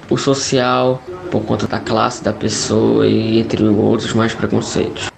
o 0.10 0.18
social, 0.18 1.02
por 1.32 1.44
conta 1.44 1.68
da 1.68 1.80
classe 1.80 2.22
da 2.22 2.34
pessoa 2.34 3.08
e 3.08 3.40
entre 3.40 3.64
outros 3.64 4.14
mais 4.14 4.34
preconceitos. 4.34 5.14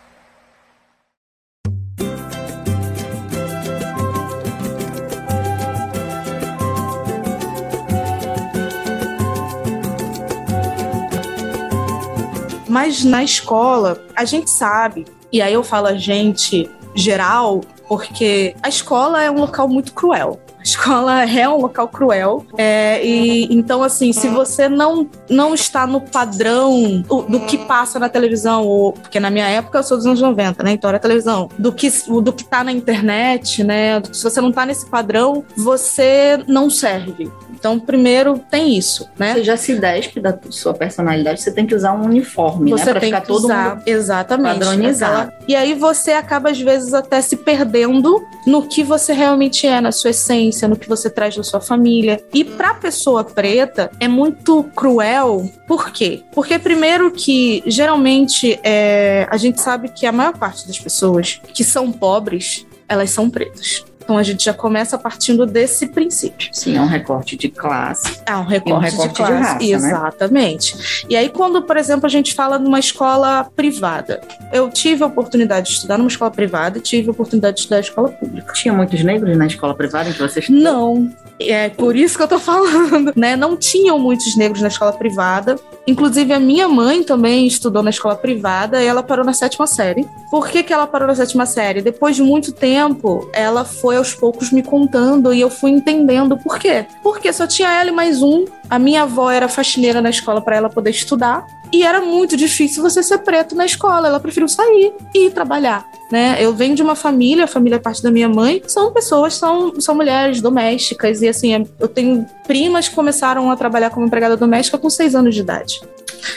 Mas 12.78 13.04
na 13.04 13.24
escola, 13.24 14.06
a 14.16 14.24
gente 14.24 14.52
sabe, 14.52 15.04
e 15.32 15.42
aí 15.42 15.52
eu 15.52 15.64
falo 15.64 15.88
a 15.88 15.96
gente 15.96 16.70
geral, 16.94 17.62
porque 17.88 18.56
a 18.62 18.70
escola 18.70 19.24
é 19.24 19.32
um 19.32 19.40
local 19.40 19.68
muito 19.68 19.94
cruel. 19.94 20.40
Escola 20.68 21.24
é 21.24 21.48
um 21.48 21.62
local 21.62 21.88
cruel. 21.88 22.46
É, 22.58 23.04
e 23.06 23.46
então, 23.54 23.82
assim, 23.82 24.12
se 24.12 24.28
você 24.28 24.68
não, 24.68 25.08
não 25.30 25.54
está 25.54 25.88
no 25.88 26.02
padrão 26.02 27.02
do, 27.08 27.22
do, 27.22 27.40
que 27.42 27.58
passa 27.58 27.98
na 27.98 28.10
televisão, 28.10 28.66
ou, 28.66 28.92
porque 28.92 29.20
na 29.20 29.30
minha 29.30 29.48
época 29.48 29.80
eu 29.80 29.84
sou 29.84 29.98
dos 29.98 30.06
anos 30.06 30.22
90, 30.22 30.64
né? 30.64 30.72
Então 30.72 30.90
era 30.90 31.00
televisão, 31.00 31.50
do 31.58 31.72
que, 31.72 31.90
do 32.22 32.34
que 32.34 32.44
tá 32.44 32.64
na 32.64 32.72
internet, 32.72 33.64
né? 33.64 34.02
Se 34.12 34.24
você 34.24 34.42
não 34.42 34.52
tá 34.52 34.66
nesse 34.66 34.86
padrão, 34.88 35.44
você 35.56 36.44
não 36.48 36.70
serve. 36.70 37.32
Então, 37.60 37.80
primeiro 37.80 38.40
tem 38.52 38.78
isso, 38.78 39.10
né? 39.18 39.34
Você 39.34 39.44
já 39.44 39.58
se 39.58 39.76
despe 39.76 40.20
da 40.20 40.38
sua 40.50 40.74
personalidade, 40.74 41.42
você 41.42 41.52
tem 41.52 41.66
que 41.66 41.74
usar 41.74 41.94
um 41.94 42.06
uniforme, 42.06 42.70
você 42.70 42.86
né? 42.86 42.92
Pra 42.92 43.00
tem 43.00 43.10
ficar 43.10 43.22
que 43.22 43.28
todo 43.28 43.46
usar, 43.46 43.76
mundo 43.76 43.84
exatamente. 43.86 44.60
padronizado. 44.60 45.32
E 45.48 45.56
aí 45.56 45.74
você 45.74 46.12
acaba, 46.12 46.52
às 46.52 46.62
vezes, 46.62 46.94
até 46.94 47.20
se 47.20 47.36
perdendo 47.36 48.24
no 48.46 48.68
que 48.68 48.84
você 48.84 49.12
realmente 49.12 49.66
é, 49.66 49.82
na 49.82 49.92
sua 49.92 50.12
essência, 50.12 50.57
no 50.66 50.78
que 50.78 50.88
você 50.88 51.10
traz 51.10 51.36
da 51.36 51.44
sua 51.44 51.60
família. 51.60 52.24
E 52.34 52.46
pra 52.46 52.74
pessoa 52.74 53.26
preta, 53.26 53.92
é 54.00 54.08
muito 54.08 54.64
cruel. 54.74 55.52
Por 55.68 55.92
quê? 55.92 56.24
Porque, 56.32 56.58
primeiro, 56.58 57.12
que 57.12 57.62
geralmente 57.66 58.58
é, 58.64 59.28
a 59.30 59.36
gente 59.36 59.60
sabe 59.60 59.90
que 59.90 60.06
a 60.06 60.12
maior 60.14 60.38
parte 60.38 60.66
das 60.66 60.80
pessoas 60.80 61.42
que 61.54 61.66
são 61.66 61.92
pobres, 61.92 62.66
elas 62.88 63.10
são 63.10 63.30
pretas. 63.30 63.84
Então 64.08 64.18
a 64.18 64.24
gente 64.24 64.46
já 64.46 64.54
começa 64.54 64.98
partindo 64.98 65.46
desse 65.46 65.88
princípio. 65.88 66.48
Sim, 66.54 66.78
é 66.78 66.82
um 66.82 66.86
recorte 66.86 67.36
de 67.36 67.50
classe. 67.50 68.22
É 68.26 68.34
um 68.38 68.46
recorte, 68.46 68.72
um 68.72 68.80
recorte 68.80 69.10
de 69.10 69.16
classe. 69.18 69.34
de 69.34 69.74
raça, 69.74 69.86
né? 69.86 69.90
Exatamente. 69.90 71.06
E 71.10 71.16
aí, 71.18 71.28
quando, 71.28 71.62
por 71.62 71.76
exemplo, 71.76 72.06
a 72.06 72.10
gente 72.10 72.34
fala 72.34 72.58
numa 72.58 72.80
escola 72.80 73.46
privada, 73.54 74.22
eu 74.54 74.70
tive 74.70 75.04
a 75.04 75.08
oportunidade 75.08 75.68
de 75.68 75.74
estudar 75.74 75.98
numa 75.98 76.08
escola 76.08 76.32
privada 76.32 76.78
e 76.78 76.82
tive 76.82 77.10
a 77.10 77.12
oportunidade 77.12 77.56
de 77.56 77.62
estudar 77.64 77.76
na 77.76 77.82
escola 77.82 78.08
pública. 78.08 78.54
Tinha 78.54 78.74
muitos 78.74 79.04
negros 79.04 79.36
na 79.36 79.46
escola 79.46 79.76
privada 79.76 80.10
em 80.10 80.14
que 80.14 80.20
você 80.20 80.40
estudou? 80.40 80.64
Não. 80.64 81.12
É 81.40 81.70
por 81.70 81.96
isso 81.96 82.18
que 82.18 82.24
eu 82.24 82.28
tô 82.30 82.40
falando, 82.40 83.12
né? 83.14 83.36
Não 83.36 83.58
tinham 83.58 84.00
muitos 84.00 84.38
negros 84.38 84.62
na 84.62 84.70
escola 84.70 84.94
privada. 84.94 85.58
Inclusive, 85.86 86.34
a 86.34 86.40
minha 86.40 86.68
mãe 86.68 87.04
também 87.04 87.46
estudou 87.46 87.84
na 87.84 87.90
escola 87.90 88.16
privada 88.16 88.82
e 88.82 88.88
ela 88.88 89.04
parou 89.04 89.26
na 89.26 89.34
sétima 89.34 89.68
série. 89.68 90.08
Por 90.32 90.48
que, 90.50 90.64
que 90.64 90.74
ela 90.74 90.88
parou 90.88 91.08
na 91.08 91.16
sétima 91.16 91.46
série? 91.46 91.82
Depois 91.82 92.16
de 92.16 92.24
muito 92.24 92.52
tempo, 92.52 93.30
ela 93.34 93.64
foi 93.64 93.97
aos 93.98 94.14
poucos 94.14 94.52
me 94.52 94.64
contando 94.64 95.34
e 95.34 95.42
eu 95.42 95.50
fui 95.50 95.72
entendendo 95.72 96.38
por 96.38 96.58
quê. 96.60 96.86
Porque 97.04 97.32
só 97.34 97.46
tinha 97.46 97.72
ela 97.72 97.90
e 97.90 97.94
mais 97.94 98.22
um. 98.22 98.46
A 98.70 98.78
minha 98.78 99.04
avó 99.04 99.30
era 99.30 99.48
faxineira 99.48 100.02
na 100.02 100.10
escola 100.10 100.42
para 100.42 100.56
ela 100.56 100.70
poder 100.70 100.92
estudar. 100.92 101.46
E 101.72 101.84
era 101.84 102.00
muito 102.02 102.38
difícil 102.38 102.82
você 102.82 103.04
ser 103.04 103.18
preto 103.20 103.56
na 103.56 103.66
escola. 103.66 104.08
Ela 104.08 104.20
preferiu 104.20 104.48
sair 104.48 104.94
e 105.14 105.26
ir 105.26 105.32
trabalhar. 105.32 105.86
Né? 106.12 106.38
Eu 106.40 106.54
venho 106.54 106.76
de 106.76 106.82
uma 106.82 106.96
família, 106.96 107.44
a 107.44 107.48
família 107.48 107.76
é 107.76 107.80
parte 107.80 108.02
da 108.02 108.10
minha 108.10 108.30
mãe, 108.30 108.62
são 108.66 108.94
pessoas, 108.94 109.36
são, 109.36 109.80
são 109.82 109.94
mulheres 109.94 110.42
domésticas. 110.42 111.22
E 111.22 111.28
assim, 111.28 111.68
eu 111.80 111.88
tenho 111.88 112.26
primas 112.46 112.88
que 112.88 112.96
começaram 112.96 113.52
a 113.52 113.58
trabalhar 113.58 113.90
como 113.90 114.06
empregada 114.06 114.38
doméstica 114.38 114.78
com 114.78 114.90
seis 114.90 115.16
anos 115.16 115.36
de 115.36 115.42
idade. 115.42 115.82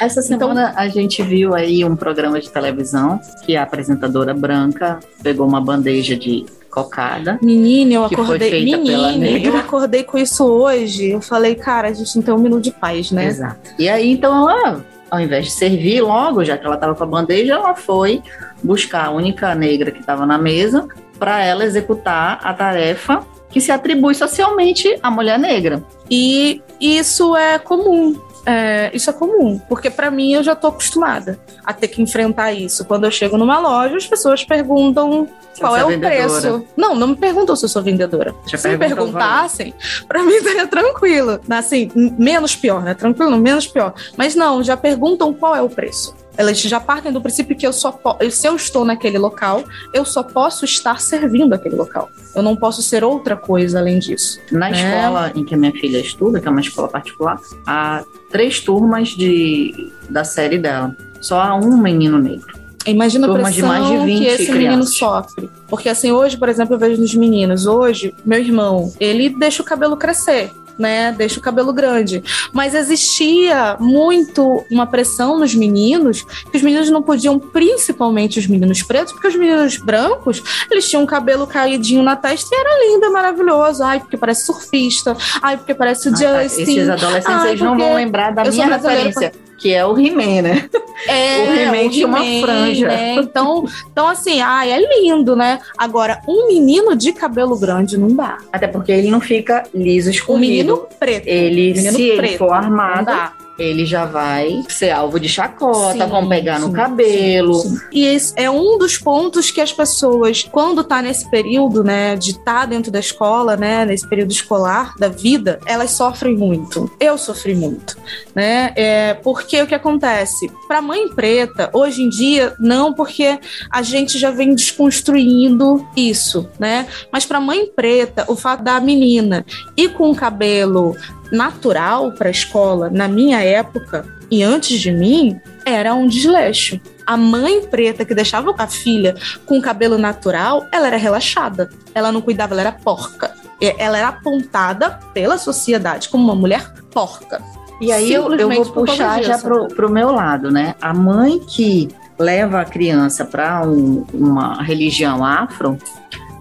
Essa 0.00 0.22
semana 0.22 0.72
a 0.76 0.88
gente 0.88 1.22
viu 1.22 1.54
aí 1.54 1.84
um 1.84 1.96
programa 1.96 2.40
de 2.40 2.50
televisão 2.50 3.20
que 3.44 3.56
a 3.56 3.62
apresentadora 3.62 4.34
branca 4.34 5.00
pegou 5.22 5.46
uma 5.46 5.60
bandeja 5.60 6.16
de 6.16 6.46
cocada. 6.70 7.38
Menina, 7.42 7.94
eu 7.94 8.04
acordei. 8.04 8.64
Menina, 8.64 9.28
eu 9.28 9.56
acordei 9.56 10.04
com 10.04 10.16
isso 10.16 10.44
hoje. 10.44 11.10
Eu 11.10 11.20
falei, 11.20 11.54
cara, 11.54 11.88
a 11.88 11.92
gente 11.92 12.14
não 12.16 12.22
tem 12.22 12.34
um 12.34 12.38
minuto 12.38 12.62
de 12.62 12.70
paz, 12.70 13.10
né? 13.10 13.26
Exato. 13.26 13.74
E 13.78 13.88
aí, 13.88 14.10
então, 14.10 14.48
ela, 14.48 14.84
ao 15.10 15.20
invés 15.20 15.46
de 15.46 15.50
servir 15.50 16.00
logo, 16.00 16.44
já 16.44 16.56
que 16.56 16.64
ela 16.64 16.76
estava 16.76 16.94
com 16.94 17.04
a 17.04 17.06
bandeja, 17.06 17.54
ela 17.54 17.74
foi 17.74 18.22
buscar 18.62 19.06
a 19.06 19.10
única 19.10 19.54
negra 19.54 19.90
que 19.90 20.00
estava 20.00 20.24
na 20.24 20.38
mesa 20.38 20.86
para 21.18 21.44
ela 21.44 21.64
executar 21.64 22.40
a 22.42 22.54
tarefa 22.54 23.26
que 23.50 23.60
se 23.60 23.72
atribui 23.72 24.14
socialmente 24.14 24.96
à 25.02 25.10
mulher 25.10 25.38
negra. 25.38 25.82
E 26.08 26.62
isso 26.80 27.36
é 27.36 27.58
comum. 27.58 28.16
É, 28.46 28.90
isso 28.94 29.10
é 29.10 29.12
comum, 29.12 29.60
porque 29.68 29.90
pra 29.90 30.10
mim 30.10 30.32
eu 30.32 30.42
já 30.42 30.54
tô 30.54 30.68
acostumada 30.68 31.38
a 31.64 31.72
ter 31.72 31.88
que 31.88 32.00
enfrentar 32.00 32.52
isso. 32.52 32.84
Quando 32.84 33.04
eu 33.04 33.10
chego 33.10 33.36
numa 33.36 33.58
loja, 33.58 33.96
as 33.96 34.06
pessoas 34.06 34.44
perguntam 34.44 35.28
qual 35.58 35.76
é 35.76 35.84
o 35.84 35.88
vendedora. 35.88 36.18
preço. 36.18 36.64
Não, 36.76 36.94
não 36.94 37.08
me 37.08 37.16
perguntam 37.16 37.54
se 37.54 37.64
eu 37.64 37.68
sou 37.68 37.82
vendedora. 37.82 38.34
Já 38.46 38.56
se 38.56 38.68
me 38.68 38.78
perguntassem, 38.78 39.74
pra 40.08 40.22
mim 40.22 40.32
estaria 40.34 40.66
tranquilo. 40.66 41.38
Assim, 41.50 41.90
menos 41.94 42.56
pior, 42.56 42.82
né? 42.82 42.94
Tranquilo, 42.94 43.36
menos 43.36 43.66
pior. 43.66 43.92
Mas 44.16 44.34
não, 44.34 44.62
já 44.62 44.76
perguntam 44.76 45.34
qual 45.34 45.54
é 45.54 45.60
o 45.60 45.68
preço. 45.68 46.14
Elas 46.40 46.58
já 46.60 46.80
partem 46.80 47.12
do 47.12 47.20
princípio 47.20 47.54
que 47.56 47.66
eu 47.66 47.72
só 47.72 47.98
se 48.30 48.48
eu 48.48 48.56
estou 48.56 48.84
naquele 48.84 49.18
local, 49.18 49.62
eu 49.92 50.04
só 50.04 50.22
posso 50.22 50.64
estar 50.64 51.00
servindo 51.00 51.52
aquele 51.52 51.76
local. 51.76 52.10
Eu 52.34 52.42
não 52.42 52.56
posso 52.56 52.82
ser 52.82 53.04
outra 53.04 53.36
coisa 53.36 53.78
além 53.78 53.98
disso. 53.98 54.40
Na 54.50 54.70
É. 54.70 54.72
escola 54.72 55.32
em 55.34 55.44
que 55.44 55.54
a 55.54 55.58
minha 55.58 55.72
filha 55.72 55.98
estuda, 55.98 56.40
que 56.40 56.48
é 56.48 56.50
uma 56.50 56.60
escola 56.60 56.88
particular, 56.88 57.38
há 57.66 58.02
três 58.30 58.60
turmas 58.60 59.08
de, 59.10 59.92
da 60.08 60.24
série 60.24 60.58
dela. 60.58 60.96
Só 61.20 61.40
há 61.40 61.54
um 61.54 61.76
menino 61.76 62.18
negro. 62.18 62.58
Imagina 62.86 63.26
a 63.30 63.34
pressão 63.34 63.68
mais 63.68 63.86
de 63.86 63.96
20 63.98 64.18
que 64.18 64.26
esse 64.26 64.42
menino 64.52 64.68
crianças. 64.68 64.96
sofre. 64.96 65.50
Porque 65.68 65.88
assim, 65.90 66.10
hoje, 66.10 66.38
por 66.38 66.48
exemplo, 66.48 66.74
eu 66.74 66.78
vejo 66.78 66.98
nos 66.98 67.14
meninos. 67.14 67.66
Hoje, 67.66 68.14
meu 68.24 68.38
irmão, 68.38 68.90
ele 68.98 69.28
deixa 69.28 69.60
o 69.62 69.64
cabelo 69.66 69.98
crescer. 69.98 70.50
Né, 70.80 71.12
deixa 71.12 71.38
o 71.38 71.42
cabelo 71.42 71.74
grande. 71.74 72.24
Mas 72.54 72.74
existia 72.74 73.76
muito 73.78 74.64
uma 74.70 74.86
pressão 74.86 75.38
nos 75.38 75.54
meninos, 75.54 76.22
que 76.50 76.56
os 76.56 76.62
meninos 76.62 76.88
não 76.88 77.02
podiam, 77.02 77.38
principalmente 77.38 78.38
os 78.38 78.46
meninos 78.46 78.82
pretos, 78.82 79.12
porque 79.12 79.28
os 79.28 79.36
meninos 79.36 79.76
brancos, 79.76 80.42
eles 80.70 80.88
tinham 80.88 81.02
um 81.02 81.06
cabelo 81.06 81.46
caidinho 81.46 82.02
na 82.02 82.16
testa 82.16 82.48
e 82.54 82.58
era 82.58 82.86
lindo, 82.86 83.04
é 83.04 83.10
maravilhoso. 83.10 83.82
Ai, 83.84 84.00
porque 84.00 84.16
parece 84.16 84.46
surfista. 84.46 85.14
Ai, 85.42 85.58
porque 85.58 85.74
parece 85.74 86.08
o 86.08 86.12
Ah, 86.14 86.18
tá. 86.18 86.42
Justin. 86.44 86.62
Esses 86.62 86.88
adolescentes 86.88 87.26
Ai, 87.42 87.48
eles 87.50 87.60
não 87.60 87.76
vão 87.76 87.94
lembrar 87.94 88.32
da 88.32 88.44
minha 88.44 88.66
referência, 88.66 89.32
que 89.60 89.74
é 89.74 89.84
o 89.84 89.98
He-Man, 89.98 90.42
né? 90.42 90.68
É, 91.06 91.42
O 91.48 91.52
He-Man 91.54 91.88
tinha 91.90 92.06
uma 92.06 92.22
franja. 92.40 92.88
né? 92.88 93.14
Então, 93.16 93.64
então, 93.90 94.08
assim, 94.08 94.40
ai, 94.40 94.72
é 94.72 94.78
lindo, 94.78 95.36
né? 95.36 95.60
Agora, 95.76 96.20
um 96.26 96.48
menino 96.48 96.96
de 96.96 97.12
cabelo 97.12 97.58
grande 97.58 97.98
não 97.98 98.08
dá. 98.08 98.38
Até 98.52 98.66
porque 98.66 98.90
ele 98.90 99.10
não 99.10 99.20
fica 99.20 99.64
liso 99.74 100.08
Um 100.08 100.12
escorrido. 100.12 100.40
menino 100.40 100.86
preto. 100.98 101.26
Ele, 101.26 101.72
menino 101.74 101.92
se 101.96 102.02
ele 102.02 102.16
preto, 102.16 102.38
for 102.38 102.48
não 102.48 102.54
armado. 102.54 103.32
Ele 103.60 103.84
já 103.84 104.06
vai 104.06 104.62
ser 104.68 104.90
alvo 104.90 105.20
de 105.20 105.28
chacota, 105.28 106.04
Sim, 106.04 106.10
vão 106.10 106.28
pegar 106.28 106.58
no 106.58 106.68
sim, 106.68 106.72
cabelo. 106.72 107.54
sim, 107.54 107.76
sim. 107.76 107.80
E 107.92 108.04
esse 108.06 108.32
é 108.36 108.50
um 108.50 108.78
dos 108.78 108.96
pontos 108.96 109.50
que 109.50 109.60
as 109.60 109.72
pessoas, 109.72 110.48
quando 110.50 110.82
tá 110.82 111.02
nesse 111.02 111.30
período, 111.30 111.84
né, 111.84 112.16
de 112.16 112.30
estar 112.30 112.60
tá 112.60 112.66
dentro 112.66 112.90
da 112.90 112.98
escola, 112.98 113.56
né, 113.56 113.84
nesse 113.84 114.08
período 114.08 114.30
escolar 114.30 114.94
da 114.98 115.08
vida, 115.08 115.60
elas 115.66 115.90
sofrem 115.90 116.36
muito. 116.36 116.90
Eu 116.98 117.18
sofri 117.18 117.54
muito, 117.54 117.96
né? 118.34 118.72
É, 118.76 119.14
porque 119.14 119.60
o 119.62 119.66
que 119.66 119.74
acontece? 119.74 120.50
Para 120.66 120.80
mãe 120.80 121.08
preta, 121.08 121.70
hoje 121.72 122.02
em 122.02 122.08
dia, 122.08 122.54
não, 122.58 122.92
porque 122.94 123.38
a 123.70 123.82
gente 123.82 124.18
já 124.18 124.30
vem 124.30 124.54
desconstruindo 124.54 125.86
isso, 125.96 126.48
né? 126.58 126.86
Mas 127.12 127.26
para 127.26 127.40
mãe 127.40 127.66
preta, 127.66 128.24
o 128.28 128.36
fato 128.36 128.62
da 128.62 128.80
menina 128.80 129.44
ir 129.76 129.92
com 129.92 130.10
o 130.10 130.14
cabelo 130.14 130.96
natural 131.30 132.12
para 132.12 132.28
a 132.28 132.30
escola 132.30 132.90
na 132.90 133.08
minha 133.08 133.42
época 133.42 134.06
e 134.30 134.42
antes 134.42 134.78
de 134.80 134.92
mim 134.92 135.40
era 135.64 135.94
um 135.94 136.06
desleixo. 136.06 136.80
A 137.04 137.16
mãe 137.16 137.62
preta 137.62 138.04
que 138.04 138.14
deixava 138.14 138.54
a 138.56 138.66
filha 138.66 139.14
com 139.44 139.58
o 139.58 139.62
cabelo 139.62 139.98
natural, 139.98 140.66
ela 140.70 140.86
era 140.86 140.96
relaxada. 140.96 141.68
Ela 141.94 142.12
não 142.12 142.20
cuidava, 142.20 142.54
ela 142.54 142.60
era 142.60 142.72
porca. 142.72 143.34
Ela 143.60 143.98
era 143.98 144.08
apontada 144.08 145.00
pela 145.12 145.36
sociedade 145.36 146.08
como 146.08 146.24
uma 146.24 146.34
mulher 146.34 146.72
porca. 146.92 147.42
E 147.80 147.90
aí 147.90 148.12
eu, 148.12 148.32
eu 148.34 148.48
vou 148.50 148.64
puxar 148.66 149.22
já 149.22 149.38
pro, 149.38 149.66
pro 149.68 149.90
meu 149.90 150.12
lado, 150.12 150.50
né? 150.50 150.74
A 150.80 150.94
mãe 150.94 151.38
que 151.40 151.88
leva 152.18 152.60
a 152.60 152.64
criança 152.64 153.24
para 153.24 153.66
um, 153.66 154.04
uma 154.12 154.62
religião 154.62 155.24
afro, 155.24 155.78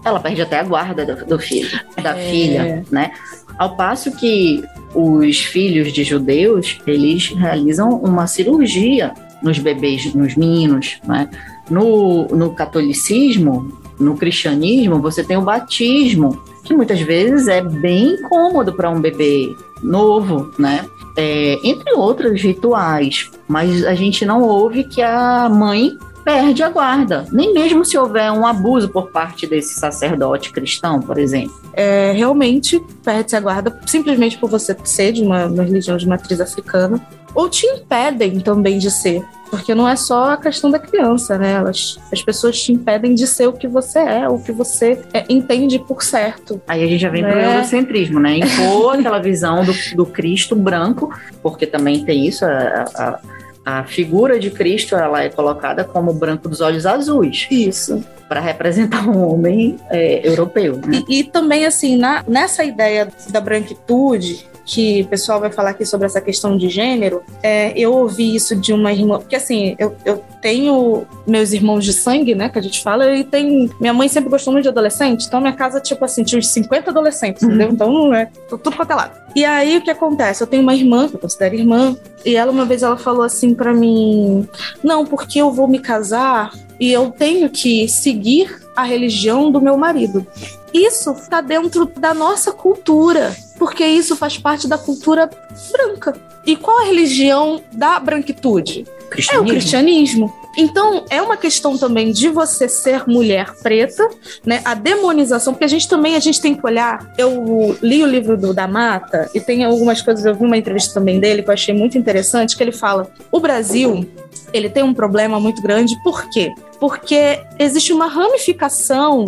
ela 0.04 0.20
perde 0.20 0.42
até 0.42 0.60
a 0.60 0.62
guarda 0.62 1.04
do, 1.04 1.24
do 1.24 1.38
filho, 1.38 1.80
da 2.02 2.16
é. 2.16 2.30
filha, 2.30 2.84
né? 2.90 3.12
Ao 3.60 3.76
passo 3.76 4.10
que 4.12 4.64
os 4.94 5.40
filhos 5.40 5.92
de 5.92 6.02
judeus, 6.02 6.78
eles 6.86 7.28
realizam 7.28 7.90
uma 7.90 8.26
cirurgia 8.26 9.12
nos 9.42 9.58
bebês, 9.58 10.14
nos 10.14 10.34
meninos, 10.34 10.98
né? 11.06 11.28
No, 11.68 12.26
no 12.28 12.54
catolicismo, 12.54 13.70
no 13.98 14.16
cristianismo, 14.16 14.98
você 14.98 15.22
tem 15.22 15.36
o 15.36 15.42
batismo, 15.42 16.42
que 16.64 16.72
muitas 16.72 17.02
vezes 17.02 17.48
é 17.48 17.60
bem 17.60 18.14
incômodo 18.14 18.72
para 18.72 18.88
um 18.88 18.98
bebê 18.98 19.54
novo, 19.82 20.50
né? 20.58 20.86
É, 21.14 21.58
entre 21.62 21.92
outros 21.92 22.40
rituais, 22.40 23.30
mas 23.46 23.84
a 23.84 23.94
gente 23.94 24.24
não 24.24 24.40
ouve 24.40 24.84
que 24.84 25.02
a 25.02 25.50
mãe 25.50 25.98
perde 26.24 26.62
a 26.62 26.68
guarda, 26.68 27.26
nem 27.32 27.52
mesmo 27.52 27.84
se 27.84 27.96
houver 27.96 28.30
um 28.30 28.46
abuso 28.46 28.88
por 28.88 29.10
parte 29.10 29.46
desse 29.46 29.74
sacerdote 29.74 30.52
cristão, 30.52 31.00
por 31.00 31.18
exemplo. 31.18 31.58
É, 31.72 32.12
realmente 32.12 32.80
perde-se 33.04 33.36
a 33.36 33.40
guarda 33.40 33.78
simplesmente 33.86 34.38
por 34.38 34.50
você 34.50 34.76
ser 34.84 35.12
de 35.12 35.22
uma, 35.22 35.46
uma 35.46 35.62
religião 35.62 35.96
de 35.96 36.06
matriz 36.06 36.40
africana, 36.40 37.00
ou 37.34 37.48
te 37.48 37.66
impedem 37.66 38.40
também 38.40 38.78
de 38.78 38.90
ser. 38.90 39.22
Porque 39.50 39.74
não 39.74 39.88
é 39.88 39.96
só 39.96 40.30
a 40.30 40.36
questão 40.36 40.70
da 40.70 40.78
criança, 40.78 41.36
né? 41.36 41.54
Elas, 41.54 41.98
as 42.12 42.22
pessoas 42.22 42.60
te 42.62 42.72
impedem 42.72 43.14
de 43.16 43.26
ser 43.26 43.48
o 43.48 43.52
que 43.52 43.66
você 43.66 43.98
é, 43.98 44.28
o 44.28 44.38
que 44.38 44.52
você 44.52 45.02
é, 45.12 45.24
entende 45.28 45.76
por 45.76 46.04
certo. 46.04 46.62
Aí 46.68 46.84
a 46.84 46.86
gente 46.86 47.00
já 47.00 47.08
vem 47.08 47.22
né? 47.22 47.32
pro 47.32 47.40
eurocentrismo, 47.40 48.20
né? 48.20 48.38
Impor 48.38 48.94
aquela 49.00 49.18
visão 49.18 49.64
do, 49.64 49.72
do 49.96 50.06
Cristo 50.06 50.54
branco, 50.54 51.12
porque 51.42 51.66
também 51.66 52.04
tem 52.04 52.28
isso, 52.28 52.44
a, 52.44 52.84
a 52.94 53.20
a 53.64 53.84
figura 53.84 54.38
de 54.38 54.50
Cristo 54.50 54.94
ela 54.96 55.22
é 55.22 55.28
colocada 55.28 55.84
como 55.84 56.12
branco 56.12 56.48
dos 56.48 56.60
olhos 56.60 56.86
azuis. 56.86 57.46
Isso. 57.50 58.04
Para 58.28 58.40
representar 58.40 59.08
um 59.08 59.26
homem 59.26 59.76
é, 59.90 60.26
europeu. 60.26 60.76
Né? 60.76 61.02
E, 61.08 61.20
e, 61.20 61.24
também, 61.24 61.66
assim, 61.66 61.96
na, 61.96 62.24
nessa 62.26 62.64
ideia 62.64 63.08
da 63.28 63.40
branquitude, 63.40 64.46
que 64.64 65.02
o 65.02 65.06
pessoal 65.06 65.40
vai 65.40 65.50
falar 65.50 65.70
aqui 65.70 65.84
sobre 65.84 66.06
essa 66.06 66.20
questão 66.20 66.56
de 66.56 66.68
gênero, 66.68 67.22
é, 67.42 67.72
eu 67.78 67.92
ouvi 67.92 68.34
isso 68.34 68.54
de 68.56 68.72
uma 68.72 68.92
irmã, 68.92 69.18
porque 69.18 69.36
assim, 69.36 69.74
eu, 69.78 69.96
eu 70.04 70.22
tenho 70.40 71.06
meus 71.26 71.52
irmãos 71.52 71.84
de 71.84 71.92
sangue, 71.92 72.34
né, 72.34 72.48
que 72.48 72.58
a 72.58 72.62
gente 72.62 72.82
fala, 72.82 73.14
e 73.14 73.24
tem. 73.24 73.70
Minha 73.80 73.92
mãe 73.92 74.08
sempre 74.08 74.30
gostou 74.30 74.52
muito 74.52 74.64
de 74.64 74.68
adolescente, 74.68 75.26
então 75.26 75.40
minha 75.40 75.52
casa, 75.52 75.80
tipo 75.80 76.04
assim, 76.04 76.22
tinha 76.22 76.38
uns 76.38 76.48
50 76.48 76.90
adolescentes, 76.90 77.42
uhum. 77.42 77.48
entendeu? 77.48 77.68
Então, 77.70 78.14
é 78.14 78.26
tudo 78.48 78.72
quanto 78.72 78.90
é 78.92 78.94
lado. 78.94 79.20
E 79.34 79.44
aí 79.44 79.76
o 79.76 79.82
que 79.82 79.90
acontece? 79.90 80.42
Eu 80.42 80.46
tenho 80.46 80.62
uma 80.62 80.74
irmã, 80.74 81.08
que 81.08 81.14
eu 81.14 81.20
considero 81.20 81.54
irmã, 81.54 81.96
e 82.24 82.36
ela 82.36 82.50
uma 82.50 82.64
vez 82.64 82.82
ela 82.82 82.96
falou 82.96 83.22
assim 83.22 83.54
para 83.54 83.72
mim: 83.72 84.48
Não, 84.82 85.04
porque 85.04 85.40
eu 85.40 85.50
vou 85.50 85.68
me 85.68 85.78
casar 85.78 86.52
e 86.80 86.90
eu 86.90 87.10
tenho 87.10 87.50
que 87.50 87.86
seguir 87.86 88.62
a 88.74 88.82
religião 88.82 89.52
do 89.52 89.60
meu 89.60 89.76
marido. 89.76 90.26
Isso 90.72 91.12
está 91.12 91.42
dentro 91.42 91.84
da 91.84 92.14
nossa 92.14 92.52
cultura, 92.52 93.36
porque 93.58 93.84
isso 93.84 94.16
faz 94.16 94.38
parte 94.38 94.66
da 94.66 94.78
cultura 94.78 95.28
branca. 95.70 96.16
E 96.46 96.56
qual 96.56 96.80
a 96.80 96.84
religião 96.84 97.60
da 97.70 98.00
branquitude? 98.00 98.86
É 99.30 99.38
o 99.38 99.44
cristianismo. 99.44 100.32
Então, 100.56 101.04
é 101.08 101.22
uma 101.22 101.36
questão 101.36 101.76
também 101.78 102.12
de 102.12 102.28
você 102.28 102.68
ser 102.68 103.06
mulher 103.06 103.54
preta, 103.62 104.08
né? 104.44 104.60
A 104.64 104.74
demonização, 104.74 105.52
porque 105.52 105.64
a 105.64 105.68
gente 105.68 105.88
também 105.88 106.16
a 106.16 106.20
gente 106.20 106.40
tem 106.40 106.54
que 106.54 106.66
olhar. 106.66 107.12
Eu 107.16 107.76
li 107.80 108.02
o 108.02 108.06
livro 108.06 108.36
do 108.36 108.52
da 108.52 108.66
Mata 108.66 109.30
e 109.34 109.40
tem 109.40 109.64
algumas 109.64 110.02
coisas, 110.02 110.24
eu 110.24 110.34
vi 110.34 110.44
uma 110.44 110.56
entrevista 110.56 110.94
também 110.94 111.20
dele 111.20 111.42
que 111.42 111.48
eu 111.48 111.54
achei 111.54 111.74
muito 111.74 111.96
interessante, 111.96 112.56
que 112.56 112.62
ele 112.62 112.72
fala: 112.72 113.10
"O 113.30 113.38
Brasil, 113.38 114.08
ele 114.52 114.68
tem 114.68 114.82
um 114.82 114.94
problema 114.94 115.38
muito 115.38 115.62
grande, 115.62 116.00
por 116.02 116.28
quê? 116.30 116.52
Porque 116.78 117.40
existe 117.58 117.92
uma 117.92 118.06
ramificação 118.06 119.26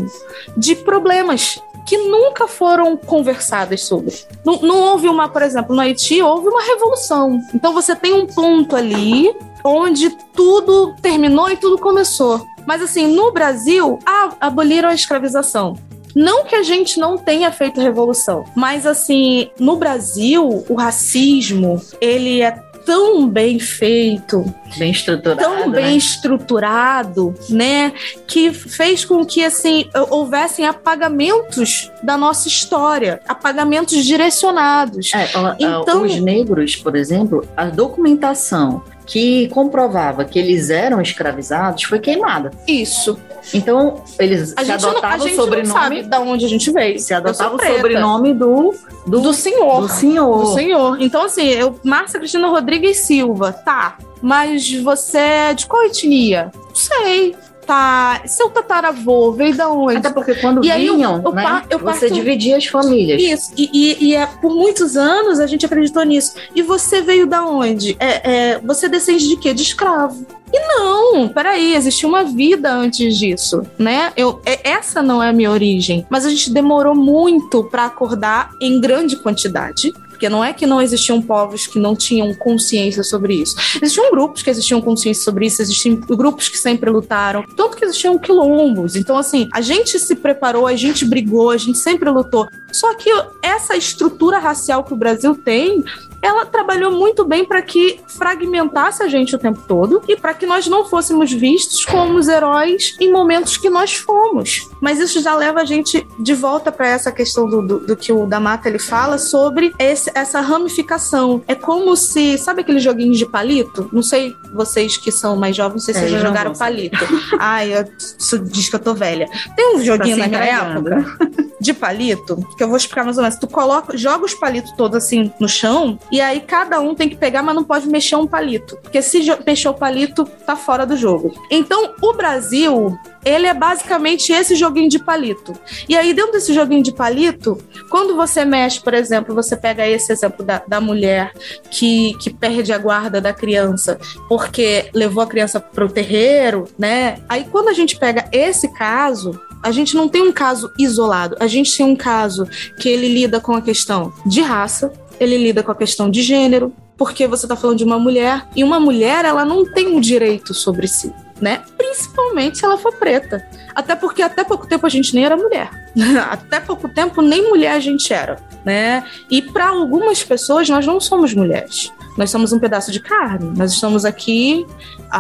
de 0.57 0.75
problemas 0.75 1.61
que 1.87 1.97
nunca 1.97 2.47
foram 2.47 2.97
conversadas 2.97 3.85
sobre. 3.85 4.15
Não, 4.45 4.61
não, 4.61 4.81
houve 4.81 5.09
uma, 5.09 5.29
por 5.29 5.43
exemplo, 5.43 5.75
no 5.75 5.81
Haiti 5.81 6.23
houve 6.23 6.49
uma 6.49 6.63
revolução. 6.63 7.41
Então 7.55 7.73
você 7.73 7.95
tem 7.95 8.13
um 8.13 8.27
ponto 8.27 8.77
ali 8.77 9.35
onde 9.65 10.11
tudo 10.35 10.95
terminou 11.01 11.51
e 11.51 11.57
tudo 11.57 11.79
começou. 11.79 12.45
Mas 12.67 12.83
assim, 12.83 13.09
no 13.09 13.33
Brasil, 13.33 13.99
ah, 14.07 14.31
aboliram 14.41 14.89
a 14.89 14.95
escravização. 14.95 15.77
Não 16.15 16.45
que 16.45 16.55
a 16.55 16.63
gente 16.63 17.01
não 17.01 17.17
tenha 17.17 17.51
feito 17.51 17.81
revolução, 17.81 18.45
mas 18.55 18.87
assim, 18.87 19.51
no 19.59 19.77
Brasil, 19.77 20.65
o 20.69 20.75
racismo, 20.75 21.81
ele 22.01 22.43
é 22.43 22.53
tão 22.85 23.29
bem 23.29 23.59
feito, 23.59 24.45
bem 24.77 24.91
estruturado, 24.91 25.41
tão 25.41 25.71
bem 25.71 25.85
né? 25.85 25.97
estruturado, 25.97 27.35
né, 27.49 27.93
que 28.27 28.53
fez 28.53 29.05
com 29.05 29.25
que 29.25 29.45
assim 29.45 29.89
houvessem 30.11 30.67
apagamentos 30.67 31.91
da 32.03 32.17
nossa 32.17 32.49
história, 32.49 33.21
apagamentos 33.29 34.05
direcionados. 34.05 35.13
É, 35.15 35.29
então, 35.59 36.03
os 36.03 36.21
negros, 36.21 36.77
por 36.77 36.97
exemplo, 36.97 37.47
a 37.57 37.67
documentação 37.67 38.83
que 39.07 39.49
comprovava 39.49 40.25
que 40.25 40.39
eles 40.39 40.71
eram 40.71 41.01
escravizados 41.01 41.85
foi 41.85 41.99
queimada. 41.99 42.51
Isso. 42.67 43.19
Então, 43.53 44.03
eles 44.19 44.55
a 44.57 44.65
se 44.65 44.73
adotavam 44.73 45.27
o 45.27 45.31
sobrenome. 45.31 45.69
Não 45.69 45.75
sabe 45.75 46.03
da 46.03 46.21
onde 46.21 46.45
a 46.45 46.49
gente 46.49 46.71
veio. 46.71 46.99
Se 46.99 47.13
adotava 47.13 47.57
o 47.57 47.61
sobrenome 47.61 48.33
do, 48.33 48.75
do, 49.07 49.21
do 49.21 49.33
senhor. 49.33 49.83
Do 49.83 49.89
senhor. 49.89 50.45
Do 50.45 50.55
senhor. 50.55 51.01
Então, 51.01 51.25
assim, 51.25 51.49
eu, 51.49 51.79
Márcia 51.83 52.19
Cristina 52.21 52.49
Rodrigues 52.49 52.99
Silva, 52.99 53.53
tá. 53.53 53.99
Mas 54.21 54.73
você 54.75 55.19
é 55.19 55.55
de 55.55 55.67
qual 55.67 55.85
etnia? 55.85 56.53
Não 56.55 56.75
sei 56.75 57.35
tá. 57.67 58.23
Seu 58.27 58.51
tataravô 58.51 59.33
veio 59.33 59.57
da 59.57 59.69
onde? 59.69 59.99
Até 59.99 60.11
porque 60.11 60.35
quando 60.35 60.65
e 60.65 60.71
vinham, 60.73 61.17
eu, 61.17 61.23
eu, 61.25 61.33
né, 61.33 61.63
eu 61.71 61.79
você 61.79 62.11
dividia 62.11 62.57
as 62.57 62.67
famílias. 62.67 63.21
Isso, 63.21 63.53
e, 63.57 63.71
e, 63.73 64.05
e 64.07 64.15
é, 64.15 64.27
por 64.27 64.55
muitos 64.55 64.97
anos 64.97 65.41
a 65.41 65.47
gente 65.47 65.65
acreditou 65.67 66.05
nisso. 66.05 66.35
E 66.55 66.63
você 66.63 67.01
veio 67.01 67.27
da 67.27 67.45
onde? 67.45 67.97
É, 67.99 68.31
é, 68.31 68.59
você 68.61 68.89
descende 68.89 69.29
de 69.29 69.37
quê? 69.37 69.55
De 69.55 69.63
escravo. 69.63 70.27
E 70.53 70.61
não, 70.61 71.29
peraí, 71.29 71.75
existia 71.75 72.07
uma 72.07 72.25
vida 72.25 72.71
antes 72.71 73.17
disso, 73.17 73.63
né? 73.79 74.13
Eu, 74.15 74.41
é, 74.45 74.71
essa 74.71 75.03
não 75.03 75.23
é 75.23 75.31
a 75.31 75.33
minha 75.33 75.51
origem, 75.51 76.07
mas 76.11 76.27
a 76.27 76.29
gente 76.29 76.53
demorou 76.53 76.95
muito 76.95 77.65
para 77.65 77.87
acordar 77.87 78.51
em 78.61 78.79
grande 78.79 79.17
quantidade 79.17 79.93
porque 80.23 80.29
não 80.29 80.45
é 80.45 80.53
que 80.53 80.67
não 80.67 80.81
existiam 80.81 81.21
povos 81.21 81.67
que 81.67 81.81
não 81.81 81.97
tinham 81.97 82.33
consciência 82.33 83.03
sobre 83.03 83.35
isso. 83.35 83.57
Existiam 83.83 84.09
grupos 84.13 84.41
que 84.41 84.51
existiam 84.51 84.81
consciência 84.81 85.25
sobre 85.25 85.47
isso, 85.47 85.61
existiam 85.61 85.97
grupos 85.97 86.49
que 86.49 86.57
sempre 86.57 86.89
lutaram, 86.91 87.45
tanto 87.57 87.77
que 87.77 87.85
existiam 87.85 88.17
quilombos. 88.17 88.95
Então, 88.95 89.19
assim, 89.19 89.49
a 89.53 89.61
gente 89.61 89.99
se 89.99 90.15
preparou, 90.15 90.69
a 90.69 90.77
gente 90.77 91.05
brigou, 91.05 91.51
a 91.51 91.57
gente 91.57 91.77
sempre 91.77 92.09
lutou. 92.09 92.49
Só 92.73 92.95
que 92.95 93.11
essa 93.43 93.77
estrutura 93.77 94.39
racial 94.39 94.83
que 94.83 94.93
o 94.93 94.97
Brasil 94.97 95.35
tem 95.35 95.85
ela 96.23 96.47
trabalhou 96.47 96.93
muito 96.93 97.25
bem 97.25 97.45
para 97.45 97.61
que 97.61 97.99
fragmentasse 98.07 99.03
a 99.03 99.09
gente 99.09 99.35
o 99.35 99.39
tempo 99.39 99.61
todo 99.67 100.01
e 100.07 100.17
para 100.17 100.33
que 100.33 100.47
nós 100.47 100.69
não 100.69 100.85
fôssemos 100.85 101.33
vistos 101.33 101.85
como 101.85 102.17
os 102.17 102.29
heróis 102.29 102.97
em 103.01 103.13
momentos 103.13 103.57
que 103.57 103.69
nós 103.69 103.97
fomos. 103.97 104.69
Mas 104.81 105.01
isso 105.01 105.21
já 105.21 105.35
leva 105.35 105.61
a 105.61 105.65
gente 105.65 106.07
de 106.21 106.33
volta 106.33 106.71
para 106.71 106.87
essa 106.87 107.11
questão 107.11 107.49
do, 107.49 107.61
do, 107.61 107.79
do, 107.81 107.97
que 107.97 108.13
o 108.13 108.25
Damata 108.25 108.69
ele 108.69 108.79
fala 108.79 109.19
sobre 109.19 109.75
esse, 109.79 110.13
essa 110.15 110.41
ramificação. 110.41 111.43
É 111.49 111.57
como 111.57 111.97
se, 111.97 112.39
sabe 112.39 112.61
aqueles 112.61 112.85
joguinhos 112.85 113.19
de 113.19 113.27
palito? 113.27 113.91
Não 113.93 114.03
sei 114.03 114.37
vocês 114.55 114.97
que 114.97 115.11
são 115.11 115.35
mais 115.35 115.57
jovens, 115.57 115.75
não 115.75 115.81
sei 115.81 115.95
se 115.95 116.01
é, 116.01 116.03
vocês 116.05 116.13
já 116.13 116.29
jogaram 116.29 116.53
palito. 116.53 117.05
Ai, 117.41 117.73
isso 117.99 118.39
diz 118.39 118.69
que 118.69 118.77
eu 118.77 118.81
tô 118.81 118.95
velha. 118.95 119.29
Tem 119.57 119.75
um 119.77 119.83
joguinho 119.83 120.17
tá 120.17 120.29
naquela 120.29 120.45
época 120.45 121.43
de 121.63 121.73
palito, 121.73 122.45
que 122.63 122.65
eu 122.65 122.69
vou 122.69 122.77
explicar 122.77 123.05
mais 123.05 123.17
ou 123.17 123.25
menos. 123.25 123.39
Tu 123.39 123.49
coloca, 123.49 123.97
joga 123.97 124.25
os 124.25 124.35
palitos 124.35 124.71
todos 124.73 124.97
assim 124.97 125.33
no 125.41 125.49
chão, 125.49 125.99
e 126.13 126.21
aí 126.21 126.41
cada 126.41 126.79
um 126.81 126.95
tem 126.95 127.09
que 127.09 127.17
pegar, 127.17 127.43
mas 127.43 127.57
não 127.57 127.65
pode 127.65 127.89
mexer 127.89 128.15
um 128.15 128.27
palito. 128.27 128.79
Porque 128.81 129.03
se 129.03 129.21
mexer 129.45 129.69
o 129.69 129.75
palito, 129.75 130.25
tá 130.47 130.55
fora 130.55 130.87
do 130.87 130.97
jogo. 130.97 131.35
Então, 131.51 131.95
o 132.01 132.13
Brasil, 132.13 132.97
ele 133.25 133.47
é 133.49 133.55
basicamente 133.55 134.33
esse 134.33 134.55
joguinho 134.55 134.89
de 134.89 135.01
palito. 135.01 135.53
E 135.89 135.97
aí, 135.97 136.15
dentro 136.15 136.33
desse 136.33 136.55
joguinho 136.55 136.85
de 136.85 136.93
palito, 136.93 137.59
quando 137.91 138.15
você 138.15 138.45
mexe, 138.45 138.81
por 138.81 138.95
exemplo, 138.95 139.35
você 139.35 139.57
pega 139.57 139.87
esse 139.87 140.13
exemplo 140.13 140.45
da, 140.45 140.63
da 140.65 140.81
mulher 140.81 141.33
que, 141.69 142.15
que 142.21 142.33
perde 142.33 142.73
a 142.73 142.79
guarda 142.79 143.21
da 143.21 143.33
criança 143.33 143.99
porque 144.29 144.89
levou 144.95 145.25
a 145.25 145.27
criança 145.27 145.59
para 145.59 145.85
o 145.85 145.89
terreiro, 145.89 146.69
né? 146.79 147.19
Aí, 147.29 147.45
quando 147.51 147.69
a 147.69 147.73
gente 147.73 147.99
pega 147.99 148.29
esse 148.31 148.69
caso, 148.73 149.41
a 149.63 149.71
gente 149.71 149.95
não 149.95 150.09
tem 150.09 150.23
um 150.23 150.33
caso 150.33 150.73
isolado, 150.79 151.37
a 151.39 151.47
gente 151.47 151.77
tem 151.77 151.87
um 151.87 151.97
caso 151.97 152.47
que 152.79 152.89
ele 152.89 153.09
lida 153.09 153.41
com 153.41 153.55
a 153.55 153.63
questão 153.63 154.13
de 154.27 154.41
raça, 154.41 154.93
ele 155.21 155.37
lida 155.39 155.63
com 155.63 155.71
a 155.71 155.75
questão 155.77 156.11
de 156.11 156.23
gênero, 156.23 156.73
porque 156.97 157.27
você 157.27 157.47
está 157.47 157.57
falando 157.57 157.79
de 157.79 157.85
uma 157.85 157.99
mulher 157.99 158.47
e 158.55 158.63
uma 158.63 158.79
mulher 158.79 159.25
ela 159.25 159.45
não 159.45 159.65
tem 159.65 159.89
um 159.89 160.01
direito 160.01 160.53
sobre 160.55 160.87
si 160.87 161.13
né? 161.43 161.61
Principalmente 161.77 162.59
se 162.59 162.65
ela 162.65 162.79
for 162.79 162.95
preta. 162.95 163.45
Até 163.75 163.97
porque 163.97 164.23
até 164.23 164.45
pouco 164.45 164.67
tempo 164.67 164.87
a 164.87 164.89
gente 164.89 165.13
nem 165.13 165.25
era 165.25 165.37
mulher. 165.37 165.69
até 166.31 166.61
pouco 166.61 166.89
tempo 166.89 167.21
nem 167.21 167.49
mulher 167.49 167.73
a 167.73 167.81
gente 167.81 168.15
era, 168.15 168.39
né? 168.65 169.05
E 169.29 169.43
para 169.43 169.69
algumas 169.69 170.23
pessoas 170.23 170.69
nós 170.69 170.87
não 170.87 171.01
somos 171.01 171.35
mulheres. 171.35 171.93
Nós 172.17 172.31
somos 172.31 172.53
um 172.53 172.59
pedaço 172.59 172.91
de 172.91 173.01
carne. 173.01 173.53
Nós 173.57 173.73
estamos 173.73 174.05
aqui 174.05 174.67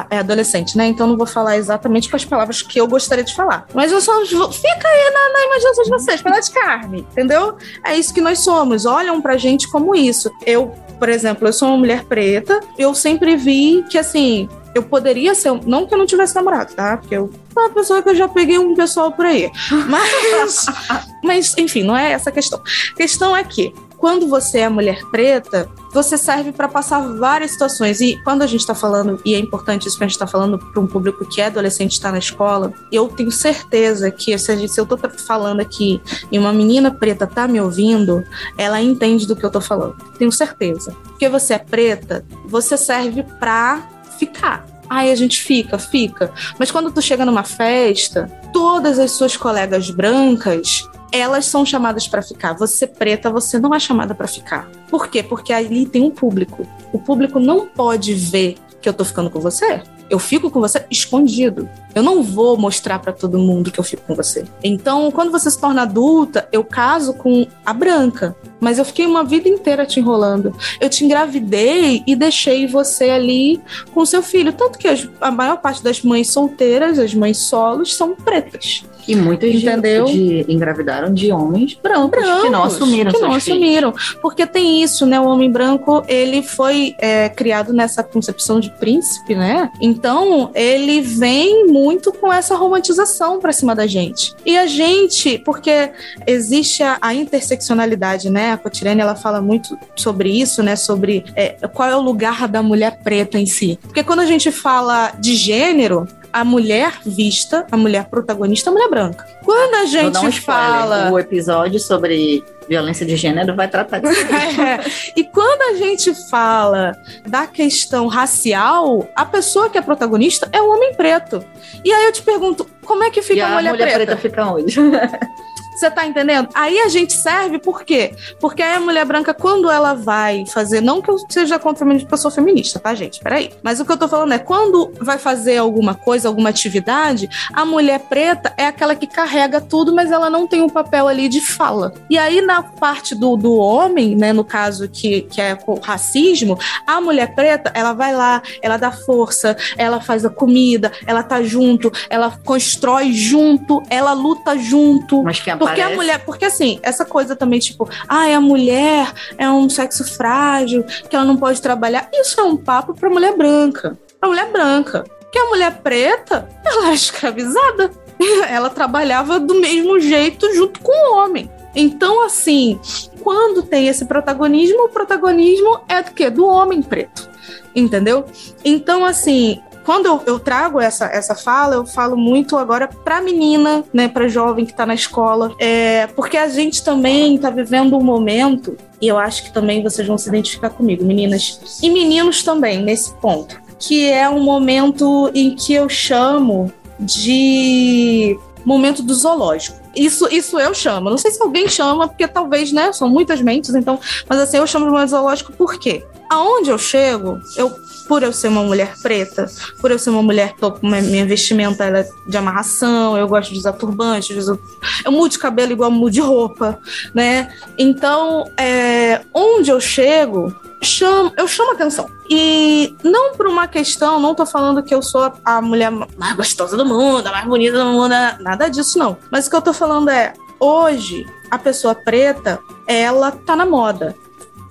é 0.08 0.18
adolescente, 0.18 0.76
né? 0.76 0.86
Então 0.86 1.06
não 1.06 1.16
vou 1.16 1.26
falar 1.26 1.56
exatamente 1.56 2.08
com 2.08 2.16
as 2.16 2.24
palavras 2.24 2.62
que 2.62 2.80
eu 2.80 2.86
gostaria 2.86 3.24
de 3.24 3.34
falar. 3.34 3.66
Mas 3.74 3.92
nós 3.92 4.04
somos. 4.04 4.30
Fica 4.30 4.88
aí 4.88 5.10
na, 5.10 5.32
na 5.32 5.46
imaginação 5.46 5.84
de 5.84 5.90
vocês, 5.90 6.22
pedaço 6.22 6.48
de 6.48 6.58
carne, 6.58 7.06
entendeu? 7.10 7.56
É 7.84 7.96
isso 7.96 8.12
que 8.14 8.20
nós 8.20 8.38
somos. 8.38 8.86
Olham 8.86 9.20
pra 9.20 9.36
gente 9.36 9.70
como 9.70 9.94
isso. 9.94 10.30
Eu, 10.46 10.74
por 10.98 11.08
exemplo, 11.08 11.46
eu 11.46 11.52
sou 11.52 11.68
uma 11.68 11.76
mulher 11.76 12.04
preta, 12.04 12.60
eu 12.78 12.94
sempre 12.94 13.36
vi 13.36 13.84
que 13.88 13.98
assim, 13.98 14.48
eu 14.74 14.82
poderia 14.82 15.34
ser. 15.34 15.52
Não 15.66 15.86
que 15.86 15.92
eu 15.92 15.98
não 15.98 16.06
tivesse 16.06 16.34
namorado, 16.34 16.74
tá? 16.74 16.96
Porque 16.96 17.14
eu 17.14 17.30
sou 17.52 17.62
uma 17.62 17.70
pessoa 17.70 18.02
que 18.02 18.08
eu 18.08 18.14
já 18.14 18.28
peguei 18.28 18.58
um 18.58 18.74
pessoal 18.74 19.12
por 19.12 19.26
aí. 19.26 19.50
Mas, 19.88 20.66
mas 21.22 21.58
enfim, 21.58 21.82
não 21.82 21.96
é 21.96 22.12
essa 22.12 22.30
a 22.30 22.32
questão. 22.32 22.60
A 22.92 22.96
questão 22.96 23.36
é 23.36 23.44
que 23.44 23.74
quando 24.02 24.26
você 24.26 24.58
é 24.58 24.68
mulher 24.68 25.04
preta, 25.12 25.70
você 25.92 26.18
serve 26.18 26.50
para 26.50 26.66
passar 26.66 26.98
várias 27.14 27.52
situações. 27.52 28.00
E 28.00 28.20
quando 28.24 28.42
a 28.42 28.48
gente 28.48 28.58
está 28.58 28.74
falando, 28.74 29.20
e 29.24 29.32
é 29.32 29.38
importante 29.38 29.86
isso 29.86 29.96
que 29.96 30.02
a 30.02 30.08
gente 30.08 30.16
está 30.16 30.26
falando 30.26 30.58
para 30.58 30.80
um 30.82 30.88
público 30.88 31.24
que 31.24 31.40
é 31.40 31.46
adolescente 31.46 31.92
está 31.92 32.10
na 32.10 32.18
escola, 32.18 32.72
eu 32.90 33.06
tenho 33.06 33.30
certeza 33.30 34.10
que 34.10 34.36
se, 34.36 34.56
gente, 34.56 34.72
se 34.72 34.80
eu 34.80 34.82
estou 34.82 34.98
falando 35.24 35.60
aqui 35.60 36.02
e 36.32 36.36
uma 36.36 36.52
menina 36.52 36.90
preta 36.90 37.28
tá 37.28 37.46
me 37.46 37.60
ouvindo, 37.60 38.24
ela 38.58 38.82
entende 38.82 39.24
do 39.24 39.36
que 39.36 39.44
eu 39.44 39.50
estou 39.50 39.62
falando. 39.62 39.94
Tenho 40.18 40.32
certeza. 40.32 40.96
Porque 41.04 41.28
você 41.28 41.54
é 41.54 41.58
preta, 41.58 42.24
você 42.46 42.76
serve 42.76 43.22
para 43.38 43.88
ficar. 44.18 44.66
Aí 44.90 45.12
a 45.12 45.14
gente 45.14 45.40
fica, 45.40 45.78
fica. 45.78 46.32
Mas 46.58 46.72
quando 46.72 46.90
tu 46.90 47.00
chega 47.00 47.24
numa 47.24 47.44
festa, 47.44 48.28
todas 48.52 48.98
as 48.98 49.12
suas 49.12 49.36
colegas 49.36 49.90
brancas, 49.90 50.90
elas 51.12 51.44
são 51.44 51.64
chamadas 51.64 52.08
para 52.08 52.22
ficar. 52.22 52.54
Você 52.54 52.86
preta, 52.86 53.30
você 53.30 53.58
não 53.58 53.74
é 53.74 53.78
chamada 53.78 54.14
para 54.14 54.26
ficar. 54.26 54.68
Por 54.88 55.08
quê? 55.08 55.22
Porque 55.22 55.52
ali 55.52 55.86
tem 55.86 56.02
um 56.02 56.10
público. 56.10 56.66
O 56.92 56.98
público 56.98 57.38
não 57.38 57.66
pode 57.66 58.14
ver 58.14 58.56
que 58.80 58.88
eu 58.88 58.94
tô 58.94 59.04
ficando 59.04 59.30
com 59.30 59.38
você. 59.38 59.82
Eu 60.10 60.18
fico 60.18 60.50
com 60.50 60.60
você 60.60 60.84
escondido. 60.90 61.68
Eu 61.94 62.02
não 62.02 62.22
vou 62.22 62.56
mostrar 62.56 62.98
para 62.98 63.12
todo 63.12 63.38
mundo 63.38 63.70
que 63.70 63.78
eu 63.78 63.84
fico 63.84 64.02
com 64.06 64.14
você. 64.14 64.44
Então, 64.62 65.10
quando 65.10 65.30
você 65.30 65.50
se 65.50 65.60
torna 65.60 65.82
adulta, 65.82 66.48
eu 66.52 66.64
caso 66.64 67.14
com 67.14 67.46
a 67.64 67.72
branca. 67.72 68.34
Mas 68.60 68.78
eu 68.78 68.84
fiquei 68.84 69.06
uma 69.06 69.24
vida 69.24 69.48
inteira 69.48 69.84
te 69.84 69.98
enrolando. 69.98 70.54
Eu 70.80 70.88
te 70.88 71.04
engravidei 71.04 72.02
e 72.06 72.14
deixei 72.14 72.66
você 72.66 73.10
ali 73.10 73.60
com 73.92 74.06
seu 74.06 74.22
filho. 74.22 74.52
Tanto 74.52 74.78
que 74.78 74.88
a 75.20 75.30
maior 75.30 75.58
parte 75.58 75.82
das 75.82 76.02
mães 76.02 76.30
solteiras, 76.30 76.98
as 76.98 77.14
mães 77.14 77.38
solos, 77.38 77.94
são 77.94 78.14
pretas. 78.14 78.84
E 79.06 79.16
muitas 79.16 79.52
Entendeu? 79.52 80.04
De, 80.04 80.44
de 80.44 80.52
engravidaram 80.52 81.12
de 81.12 81.32
homens 81.32 81.76
brancos, 81.82 82.10
brancos 82.10 82.42
que 82.42 82.50
não 82.50 82.62
assumiram 82.62 83.12
que 83.12 83.18
não 83.18 83.32
assumiram. 83.32 83.94
Porque 84.20 84.46
tem 84.46 84.82
isso, 84.82 85.04
né? 85.06 85.18
O 85.18 85.24
homem 85.24 85.50
branco, 85.50 86.04
ele 86.06 86.42
foi 86.42 86.94
é, 86.98 87.28
criado 87.28 87.72
nessa 87.72 88.02
concepção 88.02 88.60
de 88.60 88.70
príncipe, 88.70 89.34
né? 89.34 89.70
Então, 89.80 90.50
ele 90.54 91.00
vem 91.00 91.66
muito 91.66 91.81
com 92.12 92.32
essa 92.32 92.54
romantização 92.54 93.40
pra 93.40 93.52
cima 93.52 93.74
da 93.74 93.86
gente. 93.86 94.34
E 94.44 94.56
a 94.56 94.66
gente, 94.66 95.38
porque 95.38 95.90
existe 96.26 96.82
a, 96.82 96.98
a 97.00 97.14
interseccionalidade, 97.14 98.30
né? 98.30 98.52
A 98.52 98.58
Cotirene, 98.58 99.00
ela 99.00 99.14
fala 99.14 99.40
muito 99.40 99.78
sobre 99.96 100.30
isso, 100.30 100.62
né? 100.62 100.76
Sobre 100.76 101.24
é, 101.34 101.56
qual 101.68 101.88
é 101.88 101.96
o 101.96 102.00
lugar 102.00 102.48
da 102.48 102.62
mulher 102.62 103.00
preta 103.02 103.38
em 103.38 103.46
si. 103.46 103.78
Porque 103.82 104.02
quando 104.02 104.20
a 104.20 104.26
gente 104.26 104.50
fala 104.50 105.12
de 105.18 105.34
gênero, 105.34 106.06
a 106.32 106.44
mulher 106.44 106.94
vista, 107.04 107.66
a 107.70 107.76
mulher 107.76 108.06
protagonista, 108.06 108.70
a 108.70 108.72
mulher 108.72 108.88
branca. 108.88 109.26
Quando 109.44 109.74
a 109.74 109.84
gente 109.84 110.18
um 110.18 110.32
fala. 110.32 111.10
O 111.10 111.18
episódio 111.18 111.78
sobre 111.78 112.44
violência 112.68 113.04
de 113.04 113.16
gênero 113.16 113.54
vai 113.54 113.68
tratar 113.68 113.98
disso. 113.98 114.26
é. 114.32 114.80
E 115.16 115.24
quando 115.24 115.62
a 115.62 115.76
gente 115.76 116.14
fala 116.30 116.96
da 117.26 117.46
questão 117.46 118.06
racial, 118.06 119.08
a 119.14 119.26
pessoa 119.26 119.68
que 119.68 119.76
é 119.76 119.82
protagonista 119.82 120.48
é 120.52 120.62
o 120.62 120.70
homem 120.70 120.94
preto. 120.94 121.44
E 121.84 121.92
aí 121.92 122.06
eu 122.06 122.12
te 122.12 122.22
pergunto, 122.22 122.66
como 122.84 123.04
é 123.04 123.10
que 123.10 123.20
fica 123.20 123.34
e 123.34 123.40
a, 123.40 123.48
mulher, 123.48 123.68
a 123.68 123.72
mulher 123.72 123.94
preta? 123.94 124.16
preta 124.16 124.16
fica 124.16 124.46
onde? 124.46 124.76
Você 125.74 125.90
tá 125.90 126.06
entendendo? 126.06 126.48
Aí 126.54 126.78
a 126.80 126.88
gente 126.88 127.12
serve 127.12 127.58
por 127.58 127.84
quê? 127.84 128.14
Porque 128.40 128.62
a 128.62 128.80
mulher 128.80 129.04
branca, 129.04 129.32
quando 129.32 129.70
ela 129.70 129.94
vai 129.94 130.44
fazer, 130.46 130.80
não 130.80 131.00
que 131.00 131.10
eu 131.10 131.18
seja 131.28 131.58
contra 131.58 131.82
eu 131.92 132.16
sou 132.16 132.30
feminista, 132.30 132.78
tá, 132.78 132.94
gente? 132.94 133.20
Peraí. 133.20 133.52
Mas 133.62 133.80
o 133.80 133.84
que 133.84 133.92
eu 133.92 133.96
tô 133.96 134.08
falando 134.08 134.32
é, 134.32 134.38
quando 134.38 134.92
vai 135.00 135.18
fazer 135.18 135.56
alguma 135.56 135.94
coisa, 135.94 136.28
alguma 136.28 136.50
atividade, 136.50 137.28
a 137.52 137.64
mulher 137.64 137.98
preta 138.00 138.52
é 138.56 138.66
aquela 138.66 138.94
que 138.94 139.06
carrega 139.06 139.60
tudo, 139.60 139.94
mas 139.94 140.10
ela 140.10 140.30
não 140.30 140.46
tem 140.46 140.62
um 140.62 140.68
papel 140.68 141.08
ali 141.08 141.28
de 141.28 141.40
fala. 141.40 141.92
E 142.08 142.18
aí, 142.18 142.40
na 142.40 142.62
parte 142.62 143.14
do, 143.14 143.36
do 143.36 143.54
homem, 143.56 144.14
né, 144.14 144.32
no 144.32 144.44
caso 144.44 144.88
que, 144.88 145.22
que 145.22 145.40
é 145.40 145.58
o 145.66 145.74
racismo, 145.80 146.58
a 146.86 147.00
mulher 147.00 147.34
preta, 147.34 147.70
ela 147.74 147.92
vai 147.92 148.14
lá, 148.14 148.42
ela 148.60 148.76
dá 148.76 148.92
força, 148.92 149.56
ela 149.76 150.00
faz 150.00 150.24
a 150.24 150.30
comida, 150.30 150.92
ela 151.06 151.22
tá 151.22 151.42
junto, 151.42 151.90
ela 152.08 152.38
constrói 152.44 153.12
junto, 153.12 153.82
ela 153.88 154.12
luta 154.12 154.56
junto. 154.58 155.22
Mas 155.22 155.40
que 155.40 155.50
porque 155.66 155.80
a 155.80 155.90
mulher, 155.90 156.24
porque 156.24 156.44
assim, 156.44 156.78
essa 156.82 157.04
coisa 157.04 157.36
também, 157.36 157.58
tipo, 157.58 157.88
ah, 158.08 158.24
a 158.24 158.40
mulher 158.40 159.12
é 159.38 159.48
um 159.50 159.68
sexo 159.68 160.04
frágil, 160.04 160.84
que 161.08 161.14
ela 161.14 161.24
não 161.24 161.36
pode 161.36 161.60
trabalhar. 161.60 162.08
Isso 162.12 162.40
é 162.40 162.44
um 162.44 162.56
papo 162.56 162.94
pra 162.94 163.10
mulher 163.10 163.36
branca. 163.36 163.98
Pra 164.20 164.28
mulher 164.28 164.50
branca. 164.50 165.04
Que 165.30 165.38
a 165.38 165.46
mulher 165.46 165.80
preta, 165.82 166.48
ela 166.64 166.90
é 166.90 166.94
escravizada. 166.94 167.90
Ela 168.48 168.70
trabalhava 168.70 169.40
do 169.40 169.54
mesmo 169.54 169.98
jeito 169.98 170.54
junto 170.54 170.78
com 170.80 170.92
o 170.92 171.16
homem. 171.16 171.50
Então, 171.74 172.24
assim, 172.24 172.78
quando 173.22 173.62
tem 173.62 173.88
esse 173.88 174.04
protagonismo, 174.04 174.84
o 174.84 174.88
protagonismo 174.88 175.80
é 175.88 176.02
do 176.02 176.12
quê? 176.12 176.30
Do 176.30 176.46
homem 176.46 176.82
preto. 176.82 177.28
Entendeu? 177.74 178.26
Então, 178.64 179.04
assim, 179.04 179.60
quando 179.84 180.06
eu, 180.06 180.22
eu, 180.26 180.38
trago 180.38 180.80
essa, 180.80 181.06
essa 181.06 181.34
fala, 181.34 181.74
eu 181.74 181.86
falo 181.86 182.16
muito 182.16 182.56
agora 182.56 182.88
pra 182.88 183.20
menina, 183.20 183.84
né, 183.92 184.08
pra 184.08 184.28
jovem 184.28 184.64
que 184.64 184.74
tá 184.74 184.86
na 184.86 184.94
escola, 184.94 185.54
é, 185.58 186.06
porque 186.08 186.36
a 186.36 186.48
gente 186.48 186.84
também 186.84 187.36
tá 187.38 187.50
vivendo 187.50 187.96
um 187.96 188.02
momento, 188.02 188.76
e 189.00 189.08
eu 189.08 189.18
acho 189.18 189.44
que 189.44 189.52
também 189.52 189.82
vocês 189.82 190.06
vão 190.06 190.16
se 190.16 190.28
identificar 190.28 190.70
comigo, 190.70 191.04
meninas 191.04 191.80
e 191.82 191.90
meninos 191.90 192.42
também, 192.42 192.82
nesse 192.82 193.12
ponto, 193.14 193.60
que 193.78 194.08
é 194.10 194.28
um 194.28 194.40
momento 194.40 195.30
em 195.34 195.54
que 195.54 195.74
eu 195.74 195.88
chamo 195.88 196.72
de 196.98 198.38
momento 198.64 199.02
do 199.02 199.12
zoológico. 199.14 199.82
Isso, 199.94 200.28
isso 200.30 200.58
eu 200.58 200.72
chamo. 200.72 201.10
Não 201.10 201.18
sei 201.18 201.30
se 201.30 201.42
alguém 201.42 201.68
chama, 201.68 202.08
porque 202.08 202.26
talvez, 202.26 202.72
né? 202.72 202.92
São 202.92 203.08
muitas 203.08 203.42
mentes, 203.42 203.74
então. 203.74 203.98
Mas 204.28 204.38
assim, 204.38 204.56
eu 204.56 204.66
chamo 204.66 204.86
de 204.86 204.92
momento 204.92 205.10
zoológico 205.10 205.52
por 205.52 205.78
quê? 205.78 206.04
Aonde 206.32 206.70
eu 206.70 206.78
chego, 206.78 207.42
eu 207.56 207.78
por 208.08 208.22
eu 208.22 208.32
ser 208.32 208.48
uma 208.48 208.62
mulher 208.62 208.94
preta, 209.00 209.50
por 209.80 209.90
eu 209.90 209.98
ser 209.98 210.08
uma 210.08 210.22
mulher, 210.22 210.54
tô 210.58 210.72
com 210.72 210.86
minha 210.86 211.26
vestimenta 211.26 211.84
ela 211.84 211.98
é 211.98 212.10
de 212.26 212.36
amarração, 212.36 213.16
eu 213.18 213.28
gosto 213.28 213.52
de 213.52 213.58
usar 213.58 213.72
turbante, 213.74 214.32
eu, 214.32 214.58
eu 215.04 215.12
mudo 215.12 215.30
de 215.30 215.38
cabelo 215.38 215.72
igual 215.72 215.90
mudo 215.90 216.10
de 216.10 216.20
roupa, 216.20 216.78
né? 217.14 217.54
Então, 217.76 218.50
é, 218.56 219.20
onde 219.32 219.70
eu 219.70 219.78
chego, 219.78 220.54
chamo, 220.82 221.32
eu 221.36 221.46
chamo 221.46 221.72
atenção. 221.72 222.08
E 222.30 222.96
não 223.04 223.34
por 223.34 223.46
uma 223.46 223.68
questão, 223.68 224.18
não 224.18 224.34
tô 224.34 224.46
falando 224.46 224.82
que 224.82 224.94
eu 224.94 225.02
sou 225.02 225.30
a 225.44 225.60
mulher 225.60 225.90
mais 225.90 226.34
gostosa 226.34 226.78
do 226.78 226.84
mundo, 226.86 227.26
a 227.26 227.30
mais 227.30 227.46
bonita 227.46 227.78
do 227.78 227.84
mundo, 227.84 228.14
nada 228.40 228.68
disso 228.68 228.98
não. 228.98 229.18
Mas 229.30 229.46
o 229.46 229.50
que 229.50 229.56
eu 229.56 229.62
tô 229.62 229.74
falando 229.74 230.08
é, 230.08 230.32
hoje, 230.58 231.26
a 231.50 231.58
pessoa 231.58 231.94
preta, 231.94 232.58
ela 232.86 233.30
tá 233.30 233.54
na 233.54 233.66
moda. 233.66 234.16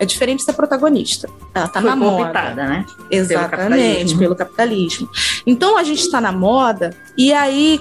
É 0.01 0.05
diferente 0.05 0.41
ser 0.41 0.53
protagonista. 0.53 1.29
Ela 1.53 1.67
tá 1.67 1.79
Foi 1.79 1.87
na 1.91 1.95
moda. 1.95 2.55
né? 2.55 2.85
Exatamente, 3.11 3.37
pelo 3.37 3.59
capitalismo. 3.75 4.19
pelo 4.19 4.35
capitalismo. 4.35 5.09
Então 5.45 5.77
a 5.77 5.83
gente 5.83 6.01
está 6.01 6.19
na 6.19 6.31
moda 6.31 6.89
e 7.15 7.31
aí 7.31 7.79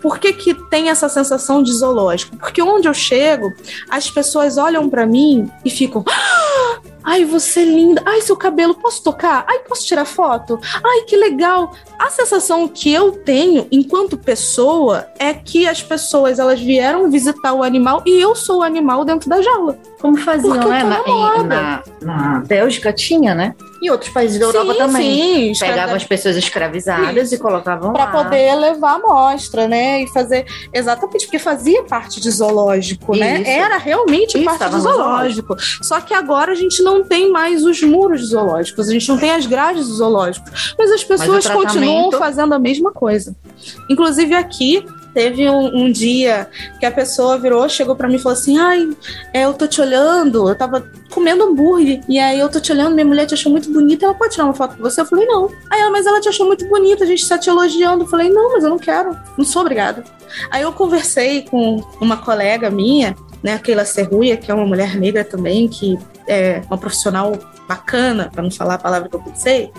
por 0.00 0.18
que, 0.18 0.32
que 0.32 0.54
tem 0.68 0.88
essa 0.88 1.08
sensação 1.08 1.62
de 1.62 1.72
zoológico? 1.72 2.36
Porque 2.36 2.62
onde 2.62 2.88
eu 2.88 2.94
chego, 2.94 3.52
as 3.88 4.10
pessoas 4.10 4.56
olham 4.58 4.88
para 4.88 5.06
mim 5.06 5.50
e 5.64 5.70
ficam. 5.70 6.04
Ah! 6.08 6.80
Ai, 7.06 7.24
você 7.24 7.60
é 7.60 7.64
linda. 7.64 8.02
Ai, 8.04 8.20
seu 8.20 8.36
cabelo, 8.36 8.74
posso 8.74 9.00
tocar? 9.00 9.44
Ai, 9.48 9.60
posso 9.60 9.86
tirar 9.86 10.04
foto? 10.04 10.58
Ai, 10.84 11.02
que 11.02 11.16
legal. 11.16 11.72
A 11.96 12.10
sensação 12.10 12.66
que 12.66 12.92
eu 12.92 13.12
tenho 13.12 13.68
enquanto 13.70 14.18
pessoa 14.18 15.06
é 15.16 15.32
que 15.32 15.68
as 15.68 15.80
pessoas 15.80 16.40
elas 16.40 16.60
vieram 16.60 17.08
visitar 17.08 17.52
o 17.52 17.62
animal 17.62 18.02
e 18.04 18.20
eu 18.20 18.34
sou 18.34 18.58
o 18.58 18.62
animal 18.64 19.04
dentro 19.04 19.30
da 19.30 19.40
jaula. 19.40 19.78
Como 20.00 20.16
faziam, 20.16 20.68
né? 20.68 20.82
Na, 20.82 21.42
na, 21.44 21.82
na 22.02 22.40
Bélgica 22.40 22.92
tinha, 22.92 23.36
né? 23.36 23.54
E 23.80 23.90
outros 23.90 24.10
países 24.10 24.38
da 24.38 24.46
Europa 24.46 24.72
sim, 24.72 24.78
também. 24.78 25.54
Sim, 25.54 25.66
Pegavam 25.66 25.94
as 25.94 26.04
pessoas 26.04 26.36
escravizadas 26.36 27.32
e 27.32 27.38
colocavam 27.38 27.92
para 27.92 28.06
poder 28.06 28.54
levar 28.54 28.92
a 28.92 28.94
amostra, 28.94 29.68
né? 29.68 30.02
E 30.02 30.08
fazer 30.08 30.46
exatamente 30.72 31.26
porque 31.26 31.38
fazia 31.38 31.82
parte 31.84 32.20
de 32.20 32.30
zoológico, 32.30 33.16
né? 33.16 33.40
Isso. 33.40 33.50
Era 33.50 33.76
realmente 33.76 34.36
Isso, 34.36 34.44
parte 34.44 34.70
do 34.70 34.76
no 34.76 34.82
zoológico. 34.82 35.56
Só 35.82 36.00
que 36.00 36.14
agora 36.14 36.52
a 36.52 36.54
gente 36.54 36.82
não 36.82 37.04
tem 37.04 37.30
mais 37.30 37.64
os 37.64 37.82
muros 37.82 38.28
zoológicos, 38.28 38.88
a 38.88 38.92
gente 38.92 39.08
não 39.08 39.18
tem 39.18 39.30
as 39.30 39.46
grades 39.46 39.88
do 39.88 39.94
zoológico, 39.94 40.46
mas 40.78 40.90
as 40.90 41.04
pessoas 41.04 41.44
o 41.44 41.48
tratamento- 41.48 41.74
continuam 41.74 42.12
fazendo 42.12 42.54
a 42.54 42.58
mesma 42.58 42.92
coisa. 42.92 43.36
Inclusive 43.88 44.34
aqui 44.34 44.84
teve 45.16 45.48
um, 45.48 45.84
um 45.84 45.90
dia 45.90 46.46
que 46.78 46.84
a 46.84 46.90
pessoa 46.90 47.38
virou, 47.38 47.66
chegou 47.70 47.96
pra 47.96 48.06
mim 48.06 48.16
e 48.16 48.18
falou 48.18 48.36
assim: 48.36 48.58
"Ai, 48.58 48.86
é, 49.32 49.46
eu 49.46 49.54
tô 49.54 49.66
te 49.66 49.80
olhando, 49.80 50.46
eu 50.46 50.54
tava 50.54 50.86
comendo 51.10 51.42
hambúrguer 51.42 52.02
e 52.06 52.18
aí 52.18 52.38
eu 52.38 52.50
tô 52.50 52.60
te 52.60 52.70
olhando, 52.70 52.94
minha 52.94 53.06
mulher 53.06 53.24
te 53.24 53.32
achou 53.32 53.50
muito 53.50 53.72
bonita, 53.72 54.04
ela 54.04 54.12
pode 54.12 54.34
tirar 54.34 54.44
uma 54.44 54.52
foto 54.52 54.76
com 54.76 54.82
você?" 54.82 55.00
Eu 55.00 55.06
falei: 55.06 55.24
"Não". 55.24 55.50
Aí 55.70 55.80
ela, 55.80 55.90
mas 55.90 56.04
ela 56.04 56.20
te 56.20 56.28
achou 56.28 56.46
muito 56.46 56.68
bonita, 56.68 57.04
a 57.04 57.06
gente 57.06 57.26
tá 57.26 57.38
te 57.38 57.48
elogiando. 57.48 58.04
Eu 58.04 58.08
falei: 58.08 58.28
"Não, 58.28 58.52
mas 58.52 58.62
eu 58.62 58.68
não 58.68 58.78
quero, 58.78 59.16
não 59.38 59.44
sou 59.44 59.62
obrigada". 59.62 60.04
Aí 60.50 60.60
eu 60.60 60.72
conversei 60.72 61.46
com 61.48 61.82
uma 61.98 62.18
colega 62.18 62.68
minha, 62.68 63.16
né, 63.42 63.58
Keila 63.58 63.86
Serruia, 63.86 64.36
que 64.36 64.50
é 64.50 64.54
uma 64.54 64.66
mulher 64.66 64.96
negra 64.96 65.24
também, 65.24 65.66
que 65.66 65.98
é 66.28 66.60
uma 66.66 66.76
profissional 66.76 67.32
bacana, 67.68 68.30
para 68.32 68.42
não 68.42 68.50
falar 68.50 68.74
a 68.74 68.78
palavra 68.78 69.08
que 69.08 69.16
eu 69.16 69.20
pensei, 69.20 69.72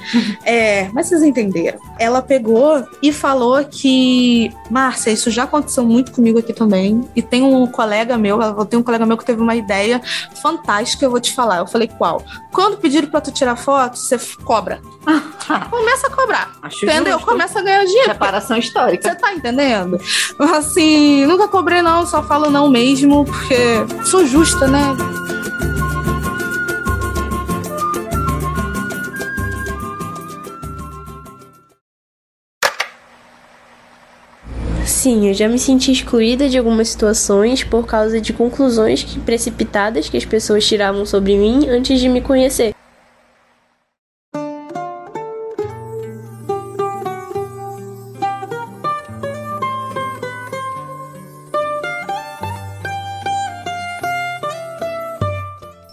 é, 0.43 0.89
mas 0.93 1.07
vocês 1.07 1.23
entenderam. 1.23 1.79
Ela 1.99 2.21
pegou 2.21 2.83
e 3.01 3.11
falou 3.11 3.63
que, 3.63 4.51
Márcia, 4.69 5.11
isso 5.11 5.31
já 5.31 5.43
aconteceu 5.43 5.83
muito 5.83 6.11
comigo 6.11 6.39
aqui 6.39 6.53
também, 6.53 7.07
e 7.15 7.21
tem 7.21 7.43
um 7.43 7.65
colega 7.67 8.17
meu, 8.17 8.41
eu 8.41 8.65
tenho 8.65 8.81
um 8.81 8.85
colega 8.85 9.05
meu 9.05 9.17
que 9.17 9.25
teve 9.25 9.41
uma 9.41 9.55
ideia 9.55 10.01
fantástica, 10.41 11.05
eu 11.05 11.11
vou 11.11 11.19
te 11.19 11.33
falar. 11.33 11.57
Eu 11.57 11.67
falei, 11.67 11.87
qual? 11.87 12.21
Quando 12.51 12.77
pediram 12.77 13.07
para 13.07 13.21
tu 13.21 13.31
tirar 13.31 13.55
foto, 13.55 13.97
você 13.97 14.17
cobra. 14.43 14.81
Começa 15.69 16.07
a 16.07 16.09
cobrar. 16.09 16.51
Acho 16.61 16.85
Entendeu? 16.85 17.13
justo. 17.13 17.27
Começa 17.27 17.59
a 17.59 17.61
ganhar 17.61 17.85
dinheiro. 17.85 18.09
Reparação 18.09 18.57
histórica. 18.57 19.09
Você 19.09 19.15
tá 19.15 19.33
entendendo? 19.33 19.99
Assim, 20.39 21.25
nunca 21.25 21.47
cobrei 21.47 21.81
não, 21.81 22.05
só 22.05 22.23
falo 22.23 22.49
não 22.49 22.69
mesmo, 22.69 23.25
porque 23.25 23.55
sou 24.05 24.25
justa, 24.25 24.67
né? 24.67 24.95
Sim, 34.87 35.27
eu 35.27 35.33
já 35.33 35.49
me 35.49 35.59
senti 35.59 35.91
excluída 35.91 36.47
de 36.47 36.57
algumas 36.57 36.87
situações 36.87 37.61
por 37.61 37.85
causa 37.85 38.21
de 38.21 38.31
conclusões 38.31 39.03
que- 39.03 39.19
precipitadas 39.19 40.07
que 40.07 40.15
as 40.15 40.23
pessoas 40.23 40.65
tiravam 40.65 41.05
sobre 41.05 41.35
mim 41.35 41.67
antes 41.67 41.99
de 41.99 42.07
me 42.07 42.21
conhecer. 42.21 42.73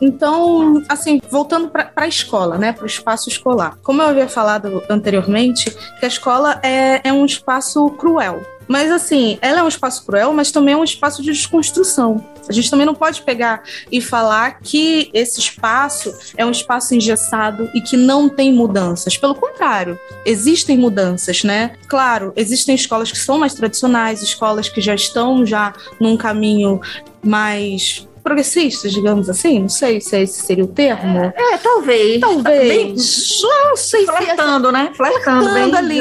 Então, 0.00 0.82
assim, 0.88 1.20
voltando 1.30 1.68
para 1.68 1.90
a 1.96 2.06
escola, 2.06 2.58
né, 2.58 2.72
para 2.72 2.84
o 2.84 2.86
espaço 2.86 3.28
escolar. 3.28 3.76
Como 3.82 4.02
eu 4.02 4.06
havia 4.06 4.28
falado 4.28 4.82
anteriormente, 4.88 5.70
que 5.98 6.04
a 6.04 6.08
escola 6.08 6.60
é, 6.62 7.00
é 7.08 7.12
um 7.12 7.24
espaço 7.24 7.88
cruel. 7.90 8.53
Mas, 8.68 8.90
assim, 8.90 9.38
ela 9.40 9.60
é 9.60 9.62
um 9.62 9.68
espaço 9.68 10.04
cruel, 10.04 10.32
mas 10.32 10.50
também 10.50 10.74
é 10.74 10.76
um 10.76 10.84
espaço 10.84 11.22
de 11.22 11.32
desconstrução. 11.32 12.24
A 12.48 12.52
gente 12.52 12.70
também 12.70 12.86
não 12.86 12.94
pode 12.94 13.22
pegar 13.22 13.62
e 13.90 14.00
falar 14.00 14.60
que 14.60 15.10
esse 15.14 15.40
espaço 15.40 16.14
é 16.36 16.44
um 16.44 16.50
espaço 16.50 16.94
engessado 16.94 17.70
e 17.74 17.80
que 17.80 17.96
não 17.96 18.28
tem 18.28 18.52
mudanças. 18.52 19.16
Pelo 19.16 19.34
contrário, 19.34 19.98
existem 20.26 20.76
mudanças, 20.76 21.42
né? 21.42 21.76
Claro, 21.88 22.32
existem 22.36 22.74
escolas 22.74 23.10
que 23.10 23.18
são 23.18 23.38
mais 23.38 23.54
tradicionais, 23.54 24.22
escolas 24.22 24.68
que 24.68 24.80
já 24.80 24.94
estão 24.94 25.44
já 25.46 25.72
num 25.98 26.16
caminho 26.16 26.80
mais 27.22 28.06
progressistas, 28.24 28.90
digamos 28.90 29.28
assim. 29.28 29.60
Não 29.60 29.68
sei 29.68 30.00
se 30.00 30.18
esse 30.22 30.40
seria 30.40 30.64
o 30.64 30.66
termo. 30.66 31.18
É, 31.36 31.58
talvez. 31.58 32.20
Talvez. 32.20 33.40
Não 33.42 33.76
sei 33.76 34.06
se 34.06 34.10
é 34.10 34.16
Flertando, 34.16 34.72
né? 34.72 34.90
Flertando, 34.96 35.52
bem 35.52 35.74
ali. 35.76 36.00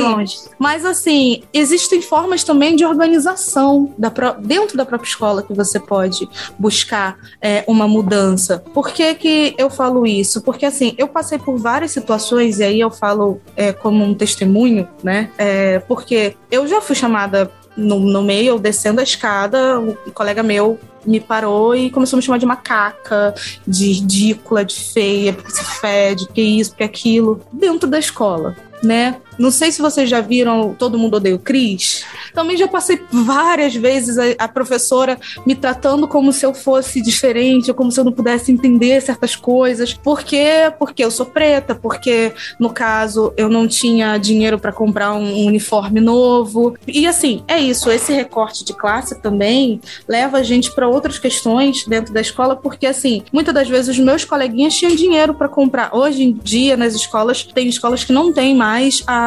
Mas 0.57 0.85
assim, 0.85 1.43
existem 1.53 2.01
formas 2.01 2.43
também 2.43 2.75
de 2.77 2.85
organização 2.85 3.93
da 3.97 4.09
pró- 4.09 4.35
dentro 4.39 4.77
da 4.77 4.85
própria 4.85 5.07
escola 5.07 5.43
que 5.43 5.53
você 5.53 5.79
pode 5.79 6.27
buscar 6.57 7.17
é, 7.41 7.63
uma 7.67 7.87
mudança. 7.87 8.63
Por 8.73 8.89
que, 8.89 9.13
que 9.15 9.53
eu 9.57 9.69
falo 9.69 10.07
isso? 10.07 10.41
Porque 10.41 10.65
assim, 10.65 10.95
eu 10.97 11.09
passei 11.09 11.37
por 11.37 11.57
várias 11.57 11.91
situações, 11.91 12.59
e 12.59 12.63
aí 12.63 12.79
eu 12.79 12.89
falo 12.89 13.41
é, 13.57 13.73
como 13.73 14.03
um 14.03 14.13
testemunho, 14.13 14.87
né? 15.03 15.29
É, 15.37 15.79
porque 15.79 16.35
eu 16.49 16.65
já 16.65 16.79
fui 16.79 16.95
chamada 16.95 17.51
no, 17.75 17.99
no 17.99 18.21
meio, 18.23 18.57
descendo 18.59 19.01
a 19.01 19.03
escada, 19.03 19.79
um 19.79 19.95
colega 20.13 20.41
meu 20.41 20.79
me 21.05 21.19
parou 21.19 21.75
e 21.75 21.89
começou 21.89 22.17
a 22.17 22.19
me 22.19 22.23
chamar 22.23 22.37
de 22.37 22.45
macaca, 22.45 23.33
de 23.67 23.93
ridícula, 23.93 24.65
de 24.65 24.75
feia, 24.75 25.33
porque 25.33 25.51
você 25.51 25.63
fede, 25.63 26.25
porque 26.25 26.41
isso, 26.41 26.71
porque 26.71 26.83
aquilo, 26.83 27.41
dentro 27.51 27.89
da 27.89 27.99
escola, 27.99 28.55
né? 28.81 29.17
Não 29.37 29.51
sei 29.51 29.71
se 29.71 29.81
vocês 29.81 30.09
já 30.09 30.21
viram 30.21 30.75
Todo 30.77 30.97
Mundo 30.97 31.15
Odeia 31.15 31.35
o 31.35 31.39
Cris. 31.39 32.03
Também 32.33 32.57
já 32.57 32.67
passei 32.67 33.01
várias 33.11 33.75
vezes 33.75 34.17
a, 34.17 34.23
a 34.37 34.47
professora 34.47 35.19
me 35.45 35.55
tratando 35.55 36.07
como 36.07 36.31
se 36.31 36.45
eu 36.45 36.53
fosse 36.53 37.01
diferente, 37.01 37.69
ou 37.69 37.75
como 37.75 37.91
se 37.91 37.99
eu 37.99 38.03
não 38.03 38.11
pudesse 38.11 38.51
entender 38.51 39.01
certas 39.01 39.35
coisas. 39.35 39.93
Por 39.93 40.23
quê? 40.23 40.71
Porque 40.77 41.03
eu 41.03 41.11
sou 41.11 41.25
preta, 41.25 41.75
porque, 41.75 42.33
no 42.59 42.69
caso, 42.69 43.33
eu 43.37 43.49
não 43.49 43.67
tinha 43.67 44.17
dinheiro 44.17 44.59
para 44.59 44.71
comprar 44.71 45.13
um, 45.13 45.23
um 45.23 45.45
uniforme 45.45 45.99
novo. 45.99 46.75
E 46.87 47.07
assim, 47.07 47.43
é 47.47 47.59
isso. 47.59 47.89
Esse 47.89 48.13
recorte 48.13 48.63
de 48.63 48.73
classe 48.73 49.19
também 49.21 49.81
leva 50.07 50.37
a 50.37 50.43
gente 50.43 50.71
para 50.71 50.87
outras 50.87 51.17
questões 51.17 51.85
dentro 51.85 52.13
da 52.13 52.21
escola, 52.21 52.55
porque, 52.55 52.85
assim, 52.85 53.23
muitas 53.31 53.53
das 53.53 53.67
vezes 53.67 53.89
os 53.89 53.99
meus 53.99 54.25
coleguinhas 54.25 54.75
tinham 54.75 54.95
dinheiro 54.95 55.33
para 55.33 55.47
comprar. 55.47 55.95
Hoje 55.95 56.23
em 56.23 56.33
dia, 56.33 56.77
nas 56.77 56.93
escolas, 56.93 57.43
tem 57.43 57.67
escolas 57.67 58.03
que 58.03 58.13
não 58.13 58.31
têm 58.31 58.55
mais 58.55 59.03
a 59.07 59.22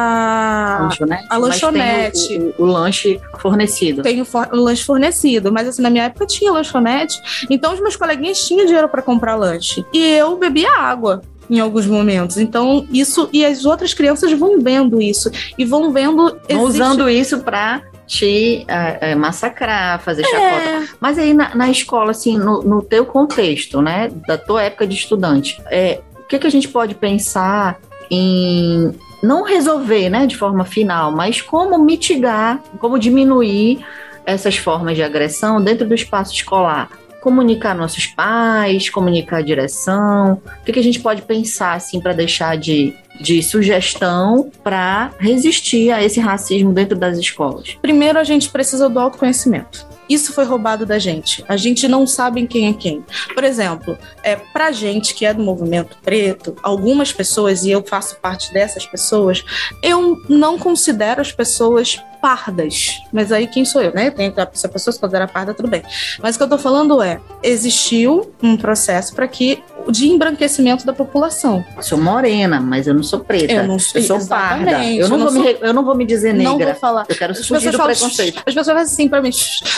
Lanchonete, 0.83 1.25
a 1.25 1.29
tem 1.35 1.39
lanchonete. 1.39 2.53
O, 2.57 2.63
o- 2.63 2.65
o 2.65 2.71
lanche 2.71 3.21
fornecido. 3.39 4.01
tem 4.01 4.21
o, 4.21 4.25
for- 4.25 4.49
o 4.51 4.55
lanche 4.57 4.83
fornecido, 4.83 5.51
mas 5.51 5.67
assim, 5.67 5.81
na 5.81 5.89
minha 5.89 6.05
época 6.05 6.25
tinha 6.25 6.51
lanchonete, 6.51 7.19
então 7.49 7.73
os 7.73 7.79
meus 7.79 7.95
coleguinhas 7.95 8.39
tinham 8.47 8.65
dinheiro 8.65 8.89
para 8.89 9.01
comprar 9.01 9.35
lanche. 9.35 9.85
E 9.93 10.01
eu 10.15 10.37
bebia 10.37 10.71
água 10.77 11.21
em 11.49 11.59
alguns 11.59 11.85
momentos. 11.85 12.37
Então, 12.37 12.85
isso 12.91 13.29
e 13.31 13.45
as 13.45 13.65
outras 13.65 13.93
crianças 13.93 14.31
vão 14.33 14.59
vendo 14.59 15.01
isso 15.01 15.31
e 15.57 15.63
vão 15.65 15.91
vendo 15.91 16.17
Vão 16.17 16.37
existe- 16.49 16.63
usando 16.81 17.09
isso 17.09 17.39
pra 17.39 17.81
te 18.05 18.63
eh, 18.69 19.15
massacrar, 19.15 19.99
fazer 20.01 20.23
chacota. 20.23 20.69
É, 20.69 20.87
Mas 20.99 21.17
aí 21.17 21.33
na, 21.33 21.53
na 21.55 21.69
escola, 21.69 22.11
assim, 22.11 22.37
no, 22.37 22.61
no 22.63 22.81
teu 22.81 23.05
contexto, 23.05 23.81
né, 23.81 24.09
da 24.25 24.37
tua 24.37 24.63
época 24.63 24.87
de 24.87 24.95
estudante, 24.95 25.61
é, 25.69 25.99
o 26.23 26.27
que, 26.27 26.39
que 26.39 26.47
a 26.47 26.49
gente 26.49 26.67
pode 26.69 26.95
pensar 26.95 27.79
em 28.09 28.93
não 29.21 29.43
resolver, 29.43 30.09
né, 30.09 30.25
de 30.27 30.37
forma 30.37 30.65
final, 30.65 31.11
mas 31.11 31.41
como 31.41 31.77
mitigar, 31.77 32.61
como 32.79 32.99
diminuir 32.99 33.85
essas 34.25 34.57
formas 34.57 34.95
de 34.95 35.03
agressão 35.03 35.61
dentro 35.61 35.87
do 35.87 35.95
espaço 35.95 36.33
escolar? 36.33 36.89
Comunicar 37.21 37.75
nossos 37.75 38.05
pais, 38.05 38.89
comunicar 38.89 39.37
a 39.37 39.41
direção, 39.41 40.41
o 40.61 40.65
que, 40.65 40.71
que 40.71 40.79
a 40.79 40.83
gente 40.83 40.99
pode 40.99 41.23
pensar 41.23 41.73
assim 41.73 41.99
para 41.99 42.13
deixar 42.13 42.57
de, 42.57 42.93
de 43.19 43.41
sugestão 43.41 44.51
para 44.63 45.11
resistir 45.19 45.91
a 45.91 46.03
esse 46.03 46.19
racismo 46.19 46.71
dentro 46.71 46.97
das 46.97 47.17
escolas? 47.17 47.75
primeiro 47.81 48.19
a 48.19 48.23
gente 48.23 48.49
precisa 48.49 48.87
do 48.87 48.99
autoconhecimento. 48.99 49.96
Isso 50.09 50.33
foi 50.33 50.45
roubado 50.45 50.85
da 50.85 50.99
gente. 50.99 51.43
A 51.47 51.57
gente 51.57 51.87
não 51.87 52.07
sabe 52.07 52.47
quem 52.47 52.67
é 52.67 52.73
quem. 52.73 53.03
Por 53.33 53.43
exemplo, 53.43 53.97
é, 54.23 54.35
pra 54.35 54.71
gente 54.71 55.13
que 55.13 55.25
é 55.25 55.33
do 55.33 55.43
movimento 55.43 55.97
preto, 56.01 56.55
algumas 56.63 57.11
pessoas, 57.11 57.65
e 57.65 57.71
eu 57.71 57.83
faço 57.83 58.17
parte 58.19 58.53
dessas 58.53 58.85
pessoas, 58.85 59.43
eu 59.83 60.21
não 60.29 60.57
considero 60.57 61.21
as 61.21 61.31
pessoas 61.31 62.01
pardas. 62.21 63.01
Mas 63.11 63.31
aí 63.31 63.47
quem 63.47 63.65
sou 63.65 63.81
eu, 63.81 63.93
né? 63.93 64.11
Tem, 64.11 64.33
se 64.53 64.65
a 64.65 64.69
pessoa 64.69 64.93
se 64.93 64.99
considera 64.99 65.27
parda, 65.27 65.53
tudo 65.53 65.69
bem. 65.69 65.83
Mas 66.21 66.35
o 66.35 66.37
que 66.37 66.43
eu 66.43 66.49
tô 66.49 66.57
falando 66.57 67.01
é: 67.01 67.19
existiu 67.41 68.33
um 68.41 68.57
processo 68.57 69.15
para 69.15 69.27
que 69.27 69.63
de 69.91 70.07
embranquecimento 70.07 70.85
da 70.85 70.93
população. 70.93 71.65
Eu 71.75 71.83
sou 71.83 71.97
morena, 71.97 72.59
mas 72.59 72.87
eu 72.87 72.93
não 72.93 73.03
sou 73.03 73.19
preta. 73.19 73.53
Eu 73.53 73.67
não 73.67 73.79
sou, 73.79 74.01
eu 74.01 74.07
sou 74.07 74.27
parda. 74.27 74.83
Eu 74.83 75.07
não, 75.09 75.17
eu, 75.17 75.23
não 75.23 75.31
vou 75.31 75.31
me, 75.31 75.57
eu 75.61 75.73
não 75.73 75.85
vou 75.85 75.95
me 75.95 76.05
dizer 76.05 76.33
negra. 76.33 76.49
Não 76.49 76.59
vou 76.59 76.75
falar. 76.75 77.05
Eu 77.07 77.15
quero 77.15 77.35
fugir 77.35 77.71
do 77.71 77.77
falam, 77.77 77.95
preconceito. 77.95 78.37
As 78.39 78.43
pessoas 78.43 78.67
falam 78.67 78.81
assim 78.81 79.07
pra 79.07 79.21
mim: 79.21 79.31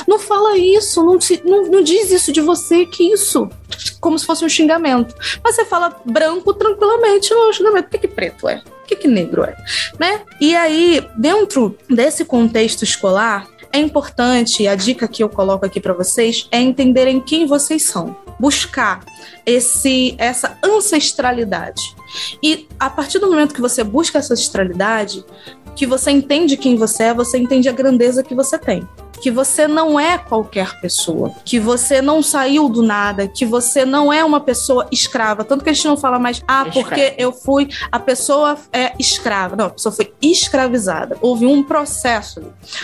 não 0.07 0.19
fala 0.19 0.57
isso, 0.57 1.03
não, 1.03 1.17
te, 1.17 1.41
não, 1.45 1.63
não 1.63 1.83
diz 1.83 2.11
isso 2.11 2.31
de 2.31 2.41
você, 2.41 2.85
que 2.85 3.03
isso. 3.03 3.49
Como 3.99 4.17
se 4.17 4.25
fosse 4.25 4.43
um 4.43 4.49
xingamento. 4.49 5.15
Mas 5.43 5.55
você 5.55 5.65
fala 5.65 5.95
branco 6.05 6.53
tranquilamente, 6.53 7.31
não 7.31 7.45
é 7.45 7.49
um 7.49 7.53
xingamento. 7.53 7.85
O 7.85 7.89
que, 7.89 7.97
que 7.99 8.07
preto 8.07 8.47
é? 8.49 8.61
Que, 8.89 8.95
que 8.95 9.07
negro 9.07 9.43
é? 9.43 9.55
Né? 9.99 10.21
E 10.41 10.55
aí, 10.55 11.07
dentro 11.15 11.77
desse 11.87 12.25
contexto 12.25 12.81
escolar, 12.81 13.47
é 13.71 13.77
importante, 13.77 14.67
a 14.67 14.73
dica 14.73 15.07
que 15.07 15.21
eu 15.21 15.29
coloco 15.29 15.63
aqui 15.63 15.79
para 15.79 15.93
vocês 15.93 16.47
é 16.51 16.59
entenderem 16.59 17.21
quem 17.21 17.45
vocês 17.45 17.83
são, 17.83 18.15
buscar 18.39 19.05
esse 19.45 20.15
essa 20.17 20.57
ancestralidade. 20.65 21.95
E 22.41 22.67
a 22.79 22.89
partir 22.89 23.19
do 23.19 23.29
momento 23.29 23.53
que 23.53 23.61
você 23.61 23.83
busca 23.83 24.17
essa 24.17 24.33
ancestralidade, 24.33 25.23
que 25.75 25.85
você 25.85 26.09
entende 26.09 26.57
quem 26.57 26.75
você 26.75 27.03
é, 27.03 27.13
você 27.13 27.37
entende 27.37 27.69
a 27.69 27.71
grandeza 27.71 28.23
que 28.23 28.33
você 28.33 28.57
tem 28.57 28.87
que 29.21 29.31
você 29.31 29.67
não 29.67 29.99
é 29.99 30.17
qualquer 30.17 30.79
pessoa, 30.81 31.33
que 31.45 31.59
você 31.59 32.01
não 32.01 32.21
saiu 32.21 32.69
do 32.69 32.81
nada, 32.81 33.27
que 33.27 33.45
você 33.45 33.85
não 33.85 34.11
é 34.11 34.23
uma 34.23 34.39
pessoa 34.39 34.87
escrava. 34.91 35.43
Tanto 35.43 35.63
que 35.63 35.69
a 35.69 35.73
gente 35.73 35.87
não 35.87 35.97
fala 35.97 36.19
mais, 36.19 36.41
ah, 36.47 36.65
porque 36.71 37.13
eu 37.17 37.31
fui, 37.31 37.69
a 37.91 37.99
pessoa 37.99 38.57
é 38.71 38.93
escrava. 38.99 39.55
Não, 39.55 39.65
a 39.67 39.69
pessoa 39.69 39.93
foi 39.93 40.13
escravizada. 40.21 41.17
Houve 41.21 41.45
um 41.45 41.63
processo. 41.63 42.41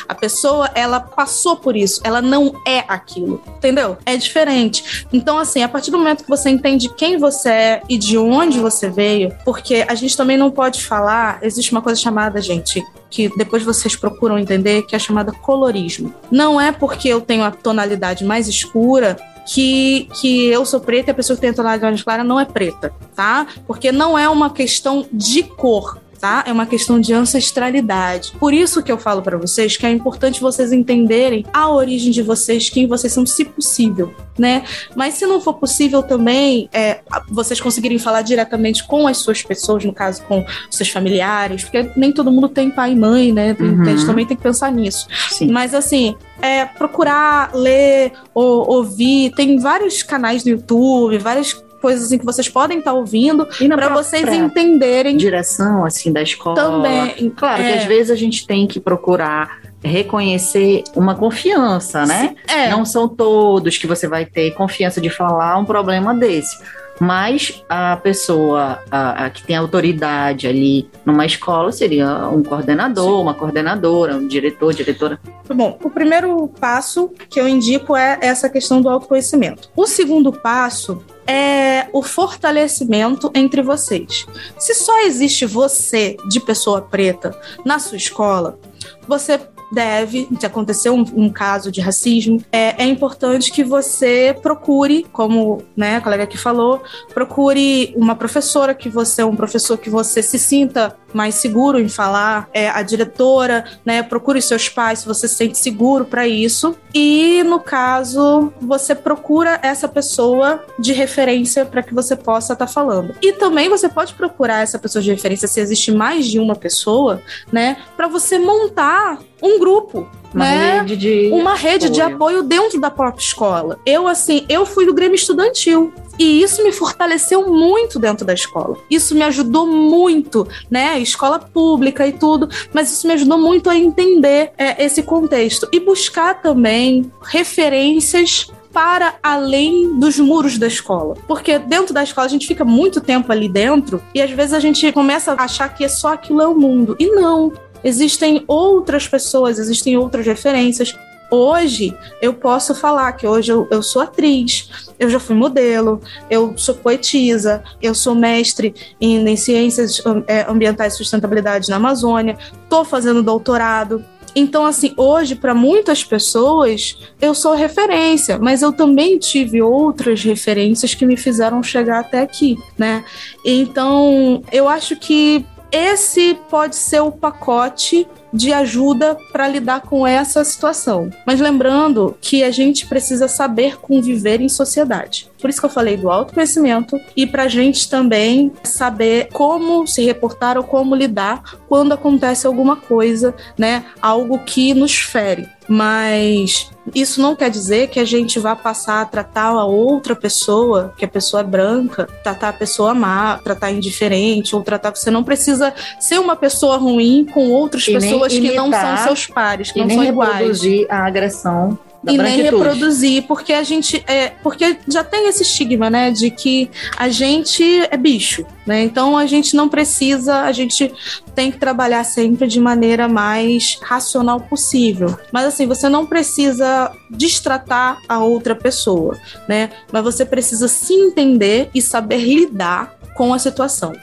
A 0.08 0.16
pessoa, 0.16 0.70
ela 0.76 1.00
passou 1.00 1.56
por 1.56 1.76
isso, 1.76 2.02
ela 2.04 2.22
não 2.22 2.62
é 2.68 2.84
aquilo, 2.88 3.42
entendeu? 3.58 3.98
É 4.06 4.18
diferente. 4.18 5.08
Então, 5.12 5.38
assim, 5.38 5.64
a 5.64 5.70
partir 5.70 5.92
do 5.92 5.98
momento 5.98 6.24
que 6.24 6.30
você 6.30 6.50
entende 6.50 6.90
quem 6.90 7.18
você 7.18 7.50
é 7.50 7.82
e 7.90 7.98
de 7.98 8.18
onde 8.18 8.60
você 8.60 8.90
veio, 8.90 9.34
porque 9.44 9.86
a 9.88 9.96
gente 9.96 10.16
também 10.16 10.38
não 10.38 10.52
pode 10.52 10.84
falar, 10.84 11.40
existe 11.42 11.72
uma 11.72 11.82
coisa 11.82 12.00
chamada, 12.00 12.42
gente, 12.42 12.84
que 13.10 13.30
depois 13.38 13.64
vocês 13.64 13.96
procuram 13.96 14.38
entender, 14.38 14.84
que 14.84 14.96
é 14.96 15.00
chamada 15.00 15.32
colorismo. 15.32 16.14
Não 16.32 16.60
é 16.60 16.72
porque 16.72 17.08
eu 17.08 17.22
tenho 17.22 17.44
a 17.44 17.52
tonalidade 17.52 18.26
mais 18.26 18.48
escura 18.48 19.18
que, 19.46 20.08
que 20.20 20.48
eu 20.48 20.66
sou 20.66 20.80
preta 20.80 21.10
e 21.10 21.12
a 21.12 21.16
pessoa 21.16 21.38
que 21.38 21.42
tem 21.42 21.52
a 21.52 21.54
tonalidade 21.54 21.92
mais 21.92 22.04
clara 22.04 22.24
não 22.24 22.40
é 22.40 22.46
preta, 22.46 22.92
tá? 23.16 23.48
Porque 23.68 23.92
não 23.92 24.18
é 24.18 24.28
uma 24.28 24.50
questão 24.50 25.06
de 25.12 25.44
cor, 25.44 26.00
tá? 26.20 26.44
É 26.48 26.52
uma 26.52 26.66
questão 26.66 27.00
de 27.00 27.14
ancestralidade. 27.14 28.34
Por 28.40 28.54
isso 28.54 28.82
que 28.82 28.92
eu 28.92 28.98
falo 28.98 29.22
para 29.22 29.38
vocês 29.38 29.78
que 29.78 29.86
é 29.86 29.92
importante 29.92 30.42
vocês 30.42 30.72
entenderem 30.72 31.46
a 31.54 31.70
origem 31.70 32.12
de 32.12 32.22
vocês, 32.22 32.70
quem 32.70 32.88
vocês 32.88 33.14
são, 33.14 33.26
se 33.26 33.46
possível, 33.46 34.14
né? 34.38 34.64
Mas 34.96 35.16
se 35.16 35.26
não 35.26 35.42
for 35.42 35.56
possível 35.56 36.04
também, 36.04 36.70
é, 36.74 37.02
vocês 37.30 37.60
conseguirem 37.60 38.00
falar 38.00 38.22
diretamente 38.22 38.86
com 38.86 39.08
as 39.08 39.18
suas 39.18 39.42
pessoas, 39.42 39.84
no 39.84 39.94
caso 39.94 40.22
com 40.24 40.46
seus 40.70 40.90
familiares, 40.90 41.64
porque 41.64 41.90
nem 41.96 42.12
todo 42.12 42.32
mundo 42.32 42.50
tem 42.50 42.70
pai 42.70 42.92
e 42.92 42.96
mãe, 42.96 43.32
né? 43.32 43.56
Uhum. 43.60 43.82
A 43.82 43.86
gente 43.86 44.06
também 44.06 44.26
tem 44.26 44.38
que 44.38 44.44
pensar 44.44 44.72
nisso. 44.72 45.08
Sim. 45.30 45.52
Mas 45.52 45.74
assim, 45.74 46.16
é, 46.42 46.66
procurar 46.66 47.52
ler 47.54 48.12
ou 48.34 48.70
ouvir. 48.70 49.32
Tem 49.32 49.58
vários 49.58 50.04
canais 50.04 50.44
do 50.44 50.50
YouTube, 50.50 51.18
várias 51.18 51.54
coisas 51.86 52.06
assim 52.08 52.18
que 52.18 52.26
vocês 52.26 52.50
podem 52.50 52.80
estar 52.80 52.90
tá 52.90 52.98
ouvindo 52.98 53.46
para 53.46 53.90
vocês 53.90 54.28
entenderem. 54.28 55.16
Direção 55.16 55.86
assim 55.86 56.12
da 56.12 56.24
escola. 56.24 56.56
Também. 56.56 57.30
Claro 57.30 57.62
é. 57.62 57.74
que 57.74 57.78
às 57.78 57.86
vezes 57.86 58.10
a 58.10 58.16
gente 58.16 58.48
tem 58.48 58.66
que 58.66 58.80
procurar 58.80 59.60
reconhecer 59.84 60.84
uma 60.96 61.14
confiança, 61.14 62.04
né? 62.08 62.36
É. 62.48 62.70
Não 62.70 62.84
são 62.84 63.08
todos 63.08 63.78
que 63.78 63.86
você 63.86 64.08
vai 64.08 64.26
ter 64.26 64.50
confiança 64.56 65.00
de 65.00 65.12
falar 65.12 65.60
um 65.60 65.66
problema 65.66 66.16
desse. 66.16 66.58
Mas 67.00 67.64
a 67.68 67.98
pessoa 67.98 68.80
a, 68.90 69.26
a 69.26 69.30
que 69.30 69.44
tem 69.44 69.56
autoridade 69.56 70.48
ali 70.48 70.90
numa 71.06 71.26
escola 71.26 71.72
seria 71.72 72.28
um 72.30 72.42
coordenador, 72.42 73.18
Sim. 73.18 73.22
uma 73.22 73.34
coordenadora, 73.34 74.16
um 74.16 74.28
diretor, 74.28 74.74
diretora. 74.74 75.20
Bom, 75.54 75.78
o 75.84 75.90
primeiro 75.90 76.48
passo 76.60 77.12
que 77.30 77.40
eu 77.40 77.48
indico 77.48 77.96
é 77.96 78.18
essa 78.22 78.50
questão 78.50 78.82
do 78.82 78.90
autoconhecimento. 78.90 79.70
O 79.76 79.86
segundo 79.86 80.32
passo 80.32 81.04
é 81.28 81.88
o 81.92 82.02
fortalecimento 82.02 83.32
entre 83.34 83.62
vocês. 83.62 84.26
Se 84.58 84.74
só 84.74 85.06
existe 85.06 85.46
você 85.46 86.18
de 86.30 86.40
pessoa 86.40 86.82
preta 86.82 87.38
na 87.66 87.80
sua 87.80 87.98
escola, 87.98 88.60
você 89.08 89.40
deve, 89.76 90.30
se 90.40 90.46
acontecer 90.46 90.90
um, 90.90 91.06
um 91.14 91.30
caso 91.30 91.70
de 91.70 91.82
racismo, 91.82 92.42
é, 92.50 92.82
é, 92.82 92.88
importante 92.88 93.52
que 93.52 93.62
você 93.62 94.34
procure, 94.42 95.06
como 95.12 95.62
né, 95.76 95.98
a 95.98 96.02
colega 96.02 96.24
aqui 96.24 96.38
falou, 96.38 96.82
procure 97.14 97.94
uma 97.98 98.16
professora 98.16 98.74
que 98.74 98.88
você, 98.88 99.22
um 99.22 99.36
professor 99.36 99.78
que 99.78 99.90
você 99.90 100.24
se 100.24 100.40
sinta 100.40 100.96
mais 101.14 101.36
seguro 101.36 101.80
em 101.80 101.90
falar, 101.90 102.50
é, 102.54 102.70
a 102.70 102.82
diretora, 102.82 103.66
né, 103.86 104.02
procure 104.02 104.42
seus 104.42 104.70
pais 104.70 105.00
se 105.00 105.08
você 105.08 105.28
se 105.28 105.36
sente 105.36 105.58
seguro 105.58 106.06
para 106.06 106.26
isso. 106.26 106.76
E 106.94 107.44
no 107.44 107.60
caso, 107.60 108.54
você 108.62 108.96
procura 108.96 109.60
essa 109.62 109.88
pessoa 109.88 110.64
de 110.80 110.94
referência 110.94 111.66
para 111.66 111.84
que 111.84 111.94
você 111.94 112.16
possa 112.16 112.54
estar 112.54 112.66
tá 112.66 112.72
falando. 112.72 113.14
E 113.22 113.34
também 113.34 113.68
você 113.70 113.90
pode 113.90 114.14
procurar 114.14 114.62
essa 114.62 114.80
pessoa 114.80 115.02
de 115.02 115.12
referência 115.12 115.48
se 115.48 115.60
existe 115.60 115.92
mais 115.92 116.28
de 116.28 116.40
uma 116.40 116.56
pessoa, 116.56 117.22
né, 117.52 117.78
para 117.98 118.08
você 118.08 118.40
montar 118.40 119.20
um 119.42 119.60
grupo, 119.60 120.08
uma 120.34 120.46
né? 120.46 120.80
rede 120.80 120.98
de 120.98 121.30
uma 121.32 121.56
rede 121.56 121.86
apoio. 121.86 121.94
de 121.94 122.02
apoio 122.02 122.44
dentro 122.44 122.80
da 122.80 122.92
própria 122.92 123.22
escola. 123.22 123.80
Eu 123.86 124.08
assim, 124.08 124.46
eu 124.50 124.66
fui 124.66 124.86
do 124.86 124.94
Grêmio 124.94 125.16
Estudantil. 125.16 125.94
E 126.18 126.42
isso 126.42 126.64
me 126.64 126.72
fortaleceu 126.72 127.46
muito 127.52 128.00
dentro 128.00 128.26
da 128.26 128.34
escola. 128.34 128.78
Isso 128.90 129.14
me 129.14 129.24
ajudou 129.24 129.68
muito, 129.68 130.48
né? 130.72 130.98
Escola 131.00 131.40
pública 131.40 132.08
e 132.08 132.14
tudo, 132.14 132.48
mas 132.74 132.90
isso 132.90 133.06
me 133.06 133.14
ajudou 133.14 133.38
muito 133.38 133.70
a 133.70 133.76
entender 133.76 134.52
é, 134.58 134.82
esse 134.84 135.04
contexto 135.04 135.68
e 135.74 135.80
buscar 135.80 136.42
também 136.42 137.12
referências 137.22 138.50
para 138.76 139.16
além 139.24 139.98
dos 139.98 140.20
muros 140.20 140.58
da 140.58 140.68
escola. 140.68 141.16
Porque 141.28 141.58
dentro 141.58 141.94
da 141.94 142.04
escola 142.04 142.28
a 142.28 142.30
gente 142.30 142.46
fica 142.46 142.66
muito 142.66 143.00
tempo 143.00 143.32
ali 143.32 143.48
dentro 143.48 144.04
e 144.14 144.22
às 144.22 144.30
vezes 144.32 144.54
a 144.54 144.60
gente 144.60 144.92
começa 144.92 145.32
a 145.32 145.44
achar 145.44 145.70
que 145.70 145.86
é 145.86 145.88
só 145.88 146.12
aquilo 146.12 146.42
é 146.42 146.48
o 146.48 146.54
mundo. 146.54 146.94
E 147.00 147.08
não. 147.08 147.54
Existem 147.86 148.44
outras 148.48 149.08
pessoas, 149.08 149.60
existem 149.60 149.96
outras 149.96 150.26
referências. 150.26 150.98
Hoje 151.30 151.96
eu 152.20 152.34
posso 152.34 152.74
falar 152.74 153.12
que 153.14 153.28
hoje 153.28 153.52
eu, 153.52 153.68
eu 153.70 153.84
sou 153.84 154.02
atriz, 154.02 154.70
eu 155.00 155.08
já 155.08 155.20
fui 155.20 155.36
modelo, 155.36 156.02
eu 156.28 156.58
sou 156.58 156.74
poetisa, 156.74 157.64
eu 157.80 157.94
sou 157.94 158.16
mestre 158.16 158.74
em, 159.00 159.28
em 159.28 159.36
ciências 159.36 160.02
é, 160.26 160.50
ambientais 160.50 160.94
e 160.94 160.98
sustentabilidade 160.98 161.70
na 161.70 161.76
Amazônia, 161.76 162.38
estou 162.64 162.84
fazendo 162.84 163.22
doutorado. 163.22 164.04
Então, 164.36 164.66
assim, 164.66 164.94
hoje, 164.98 165.36
para 165.36 165.54
muitas 165.54 166.04
pessoas, 166.04 166.98
eu 167.22 167.34
sou 167.34 167.54
referência, 167.54 168.38
mas 168.38 168.62
eu 168.62 168.74
também 168.74 169.18
tive 169.18 169.62
outras 169.62 170.24
referências 170.24 170.94
que 170.94 171.06
me 171.06 171.16
fizeram 171.16 171.64
chegar 171.64 172.00
até 172.00 172.22
aqui, 172.22 172.58
né? 172.78 173.06
Então, 173.46 174.44
eu 174.52 174.68
acho 174.68 174.98
que 174.98 175.46
esse 175.72 176.36
pode 176.50 176.76
ser 176.76 177.02
o 177.02 177.12
pacote 177.12 178.08
de 178.36 178.52
ajuda 178.52 179.18
para 179.32 179.48
lidar 179.48 179.82
com 179.82 180.06
essa 180.06 180.44
situação. 180.44 181.10
Mas 181.26 181.40
lembrando 181.40 182.18
que 182.20 182.44
a 182.44 182.52
gente 182.52 182.86
precisa 182.86 183.28
saber 183.28 183.78
conviver 183.78 184.42
em 184.42 184.50
sociedade. 184.50 185.30
Por 185.40 185.50
isso 185.50 185.60
que 185.60 185.66
eu 185.66 185.70
falei 185.70 185.96
do 185.96 186.10
autoconhecimento 186.10 187.00
e 187.16 187.26
para 187.26 187.44
a 187.44 187.48
gente 187.48 187.90
também 187.90 188.52
saber 188.64 189.30
como 189.32 189.86
se 189.88 190.04
reportar 190.04 190.58
ou 190.58 190.64
como 190.64 190.96
lidar 190.96 191.60
quando 191.68 191.94
acontece 191.94 192.48
alguma 192.48 192.76
coisa, 192.76 193.34
né? 193.58 193.86
Algo 194.02 194.40
que 194.40 194.74
nos 194.74 194.96
fere. 194.96 195.48
Mas 195.68 196.70
isso 196.94 197.22
não 197.22 197.36
quer 197.36 197.50
dizer 197.50 197.90
que 197.90 198.00
a 198.00 198.06
gente 198.06 198.40
vá 198.40 198.56
passar 198.56 199.02
a 199.02 199.06
tratar 199.06 199.48
a 199.48 199.66
outra 199.66 200.16
pessoa, 200.16 200.94
que 200.98 201.04
a 201.04 201.08
pessoa 201.08 201.42
é 201.42 201.44
branca, 201.44 202.08
tratar 202.24 202.50
a 202.50 202.54
pessoa 202.54 202.94
má, 202.94 203.40
tratar 203.40 203.72
indiferente, 203.72 204.56
ou 204.56 204.62
tratar. 204.62 204.96
Você 204.96 205.10
não 205.10 205.24
precisa 205.24 205.74
ser 206.00 206.20
uma 206.20 206.36
pessoa 206.36 206.78
ruim 206.78 207.26
com 207.34 207.50
outras 207.50 207.86
pessoas 207.86 208.25
que 208.34 208.54
não 208.54 208.72
são 208.72 208.98
seus 208.98 209.28
pares, 209.28 209.72
que 209.72 209.80
não 209.80 209.90
são 209.90 210.04
iguais. 210.04 210.34
reproduzir 210.34 210.88
a 210.90 211.06
agressão 211.06 211.78
e 212.14 212.18
nem 212.18 212.42
reproduzir, 212.42 213.24
porque 213.24 213.52
a 213.54 213.64
gente 213.64 214.04
é, 214.08 214.30
porque 214.44 214.78
já 214.88 215.04
tem 215.04 215.28
esse 215.28 215.44
estigma, 215.44 215.90
né, 215.90 216.12
de 216.12 216.30
que 216.30 216.70
a 216.98 217.10
gente 217.10 217.64
é 217.90 217.98
bicho, 217.98 218.46
né? 218.66 218.84
Então 218.84 219.18
a 219.18 219.26
gente 219.26 219.56
não 219.56 219.68
precisa, 219.68 220.42
a 220.42 220.52
gente 220.52 220.94
tem 221.34 221.52
que 221.52 221.58
trabalhar 221.58 222.04
sempre 222.04 222.48
de 222.48 222.60
maneira 222.60 223.08
mais 223.08 223.80
racional 223.82 224.40
possível. 224.40 225.18
Mas 225.32 225.46
assim, 225.46 225.66
você 225.66 225.90
não 225.90 226.06
precisa 226.06 226.92
destratar 227.10 228.00
a 228.08 228.20
outra 228.20 228.56
pessoa, 228.56 229.18
né? 229.48 229.72
Mas 229.92 230.04
você 230.04 230.26
precisa 230.26 230.68
se 230.68 230.94
entender 230.94 231.70
e 231.74 231.82
saber 231.82 232.20
lidar 232.20 232.96
com 233.16 233.34
a 233.34 233.40
situação. 233.40 233.94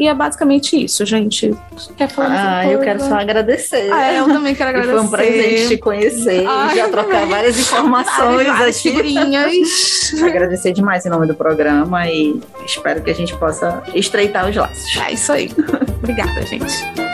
E 0.00 0.08
é 0.08 0.14
basicamente 0.14 0.82
isso, 0.82 1.04
gente. 1.04 1.54
Quer 1.94 2.08
falar 2.08 2.60
Ah, 2.60 2.66
eu 2.66 2.80
quero 2.80 3.00
só 3.00 3.16
agradecer. 3.16 3.92
Ah, 3.92 4.14
eu 4.14 4.24
também 4.24 4.54
quero 4.54 4.70
agradecer. 4.70 4.96
foi 4.96 5.06
um 5.06 5.10
prazer 5.10 5.68
te 5.68 5.76
conhecer, 5.76 6.46
Ai, 6.48 6.74
já 6.74 6.88
trocar 6.88 7.26
várias 7.26 7.58
informações 7.60 8.46
várias 8.46 8.78
aqui. 8.78 8.88
Figurinhas. 8.88 10.14
agradecer 10.24 10.72
demais 10.72 11.04
em 11.04 11.10
nome 11.10 11.26
do 11.26 11.34
programa 11.34 12.08
e 12.08 12.40
espero 12.64 13.02
que 13.02 13.10
a 13.10 13.14
gente 13.14 13.36
possa 13.36 13.82
estreitar 13.94 14.48
os 14.48 14.56
laços. 14.56 14.96
É 14.96 15.12
isso 15.12 15.32
aí. 15.32 15.50
Obrigada, 15.98 16.46
gente. 16.46 17.09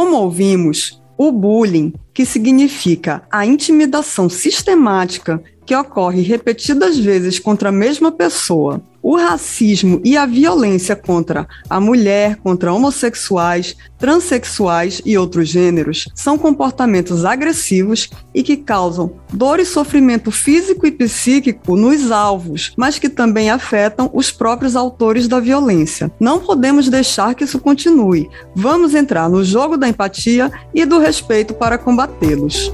Como 0.00 0.16
ouvimos, 0.16 0.98
o 1.18 1.30
bullying, 1.30 1.92
que 2.14 2.24
significa 2.24 3.22
a 3.30 3.44
intimidação 3.44 4.30
sistemática 4.30 5.42
que 5.66 5.76
ocorre 5.76 6.22
repetidas 6.22 6.96
vezes 6.96 7.38
contra 7.38 7.68
a 7.68 7.72
mesma 7.72 8.10
pessoa, 8.10 8.80
o 9.02 9.16
racismo 9.16 10.00
e 10.04 10.16
a 10.16 10.26
violência 10.26 10.94
contra 10.94 11.46
a 11.68 11.80
mulher, 11.80 12.36
contra 12.36 12.72
homossexuais, 12.72 13.76
transexuais 13.98 15.00
e 15.04 15.16
outros 15.16 15.48
gêneros 15.48 16.08
são 16.14 16.38
comportamentos 16.38 17.24
agressivos 17.24 18.10
e 18.34 18.42
que 18.42 18.56
causam 18.56 19.12
dor 19.32 19.60
e 19.60 19.64
sofrimento 19.64 20.30
físico 20.30 20.86
e 20.86 20.90
psíquico 20.90 21.76
nos 21.76 22.10
alvos, 22.10 22.72
mas 22.76 22.98
que 22.98 23.08
também 23.08 23.50
afetam 23.50 24.10
os 24.12 24.30
próprios 24.30 24.76
autores 24.76 25.28
da 25.28 25.40
violência. 25.40 26.10
Não 26.18 26.40
podemos 26.40 26.88
deixar 26.88 27.34
que 27.34 27.44
isso 27.44 27.58
continue. 27.58 28.28
Vamos 28.54 28.94
entrar 28.94 29.28
no 29.28 29.44
jogo 29.44 29.76
da 29.76 29.88
empatia 29.88 30.50
e 30.74 30.84
do 30.84 30.98
respeito 30.98 31.54
para 31.54 31.78
combatê-los. 31.78 32.72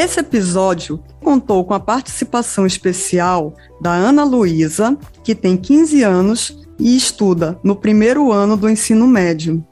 Esse 0.00 0.20
episódio 0.20 0.98
contou 1.22 1.62
com 1.62 1.74
a 1.74 1.78
participação 1.78 2.64
especial 2.64 3.52
da 3.82 3.92
Ana 3.92 4.24
Luísa, 4.24 4.96
que 5.22 5.34
tem 5.34 5.58
15 5.58 6.02
anos 6.02 6.66
e 6.78 6.96
estuda 6.96 7.60
no 7.62 7.76
primeiro 7.76 8.32
ano 8.32 8.56
do 8.56 8.66
ensino 8.66 9.06
médio, 9.06 9.62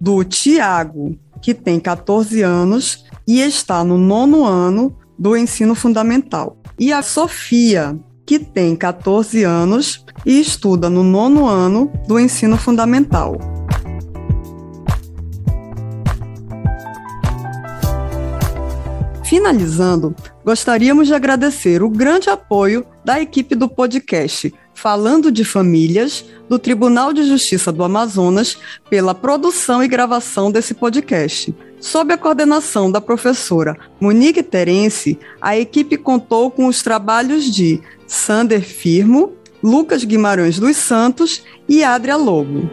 do 0.00 0.24
Tiago, 0.24 1.16
que 1.40 1.54
tem 1.54 1.78
14 1.78 2.42
anos 2.42 3.04
e 3.28 3.40
está 3.40 3.84
no 3.84 3.96
nono 3.96 4.44
ano 4.44 4.92
do 5.16 5.36
ensino 5.36 5.76
fundamental, 5.76 6.56
e 6.76 6.92
a 6.92 7.00
Sofia, 7.00 7.96
que 8.26 8.40
tem 8.40 8.74
14 8.74 9.44
anos 9.44 10.04
e 10.26 10.40
estuda 10.40 10.90
no 10.90 11.04
nono 11.04 11.46
ano 11.46 11.92
do 12.08 12.18
ensino 12.18 12.56
fundamental. 12.56 13.55
Finalizando, 19.36 20.16
gostaríamos 20.42 21.08
de 21.08 21.12
agradecer 21.14 21.82
o 21.82 21.90
grande 21.90 22.30
apoio 22.30 22.86
da 23.04 23.20
equipe 23.20 23.54
do 23.54 23.68
podcast 23.68 24.50
Falando 24.72 25.30
de 25.30 25.44
Famílias, 25.44 26.24
do 26.48 26.58
Tribunal 26.58 27.12
de 27.12 27.22
Justiça 27.22 27.70
do 27.70 27.84
Amazonas, 27.84 28.56
pela 28.88 29.14
produção 29.14 29.84
e 29.84 29.88
gravação 29.88 30.50
desse 30.50 30.72
podcast. 30.72 31.54
Sob 31.78 32.14
a 32.14 32.16
coordenação 32.16 32.90
da 32.90 32.98
professora 32.98 33.76
Monique 34.00 34.42
Terence, 34.42 35.18
a 35.38 35.54
equipe 35.54 35.98
contou 35.98 36.50
com 36.50 36.66
os 36.66 36.82
trabalhos 36.82 37.44
de 37.44 37.78
Sander 38.06 38.62
Firmo, 38.62 39.34
Lucas 39.62 40.02
Guimarães 40.02 40.58
dos 40.58 40.78
Santos 40.78 41.42
e 41.68 41.84
Adria 41.84 42.16
Lobo. 42.16 42.70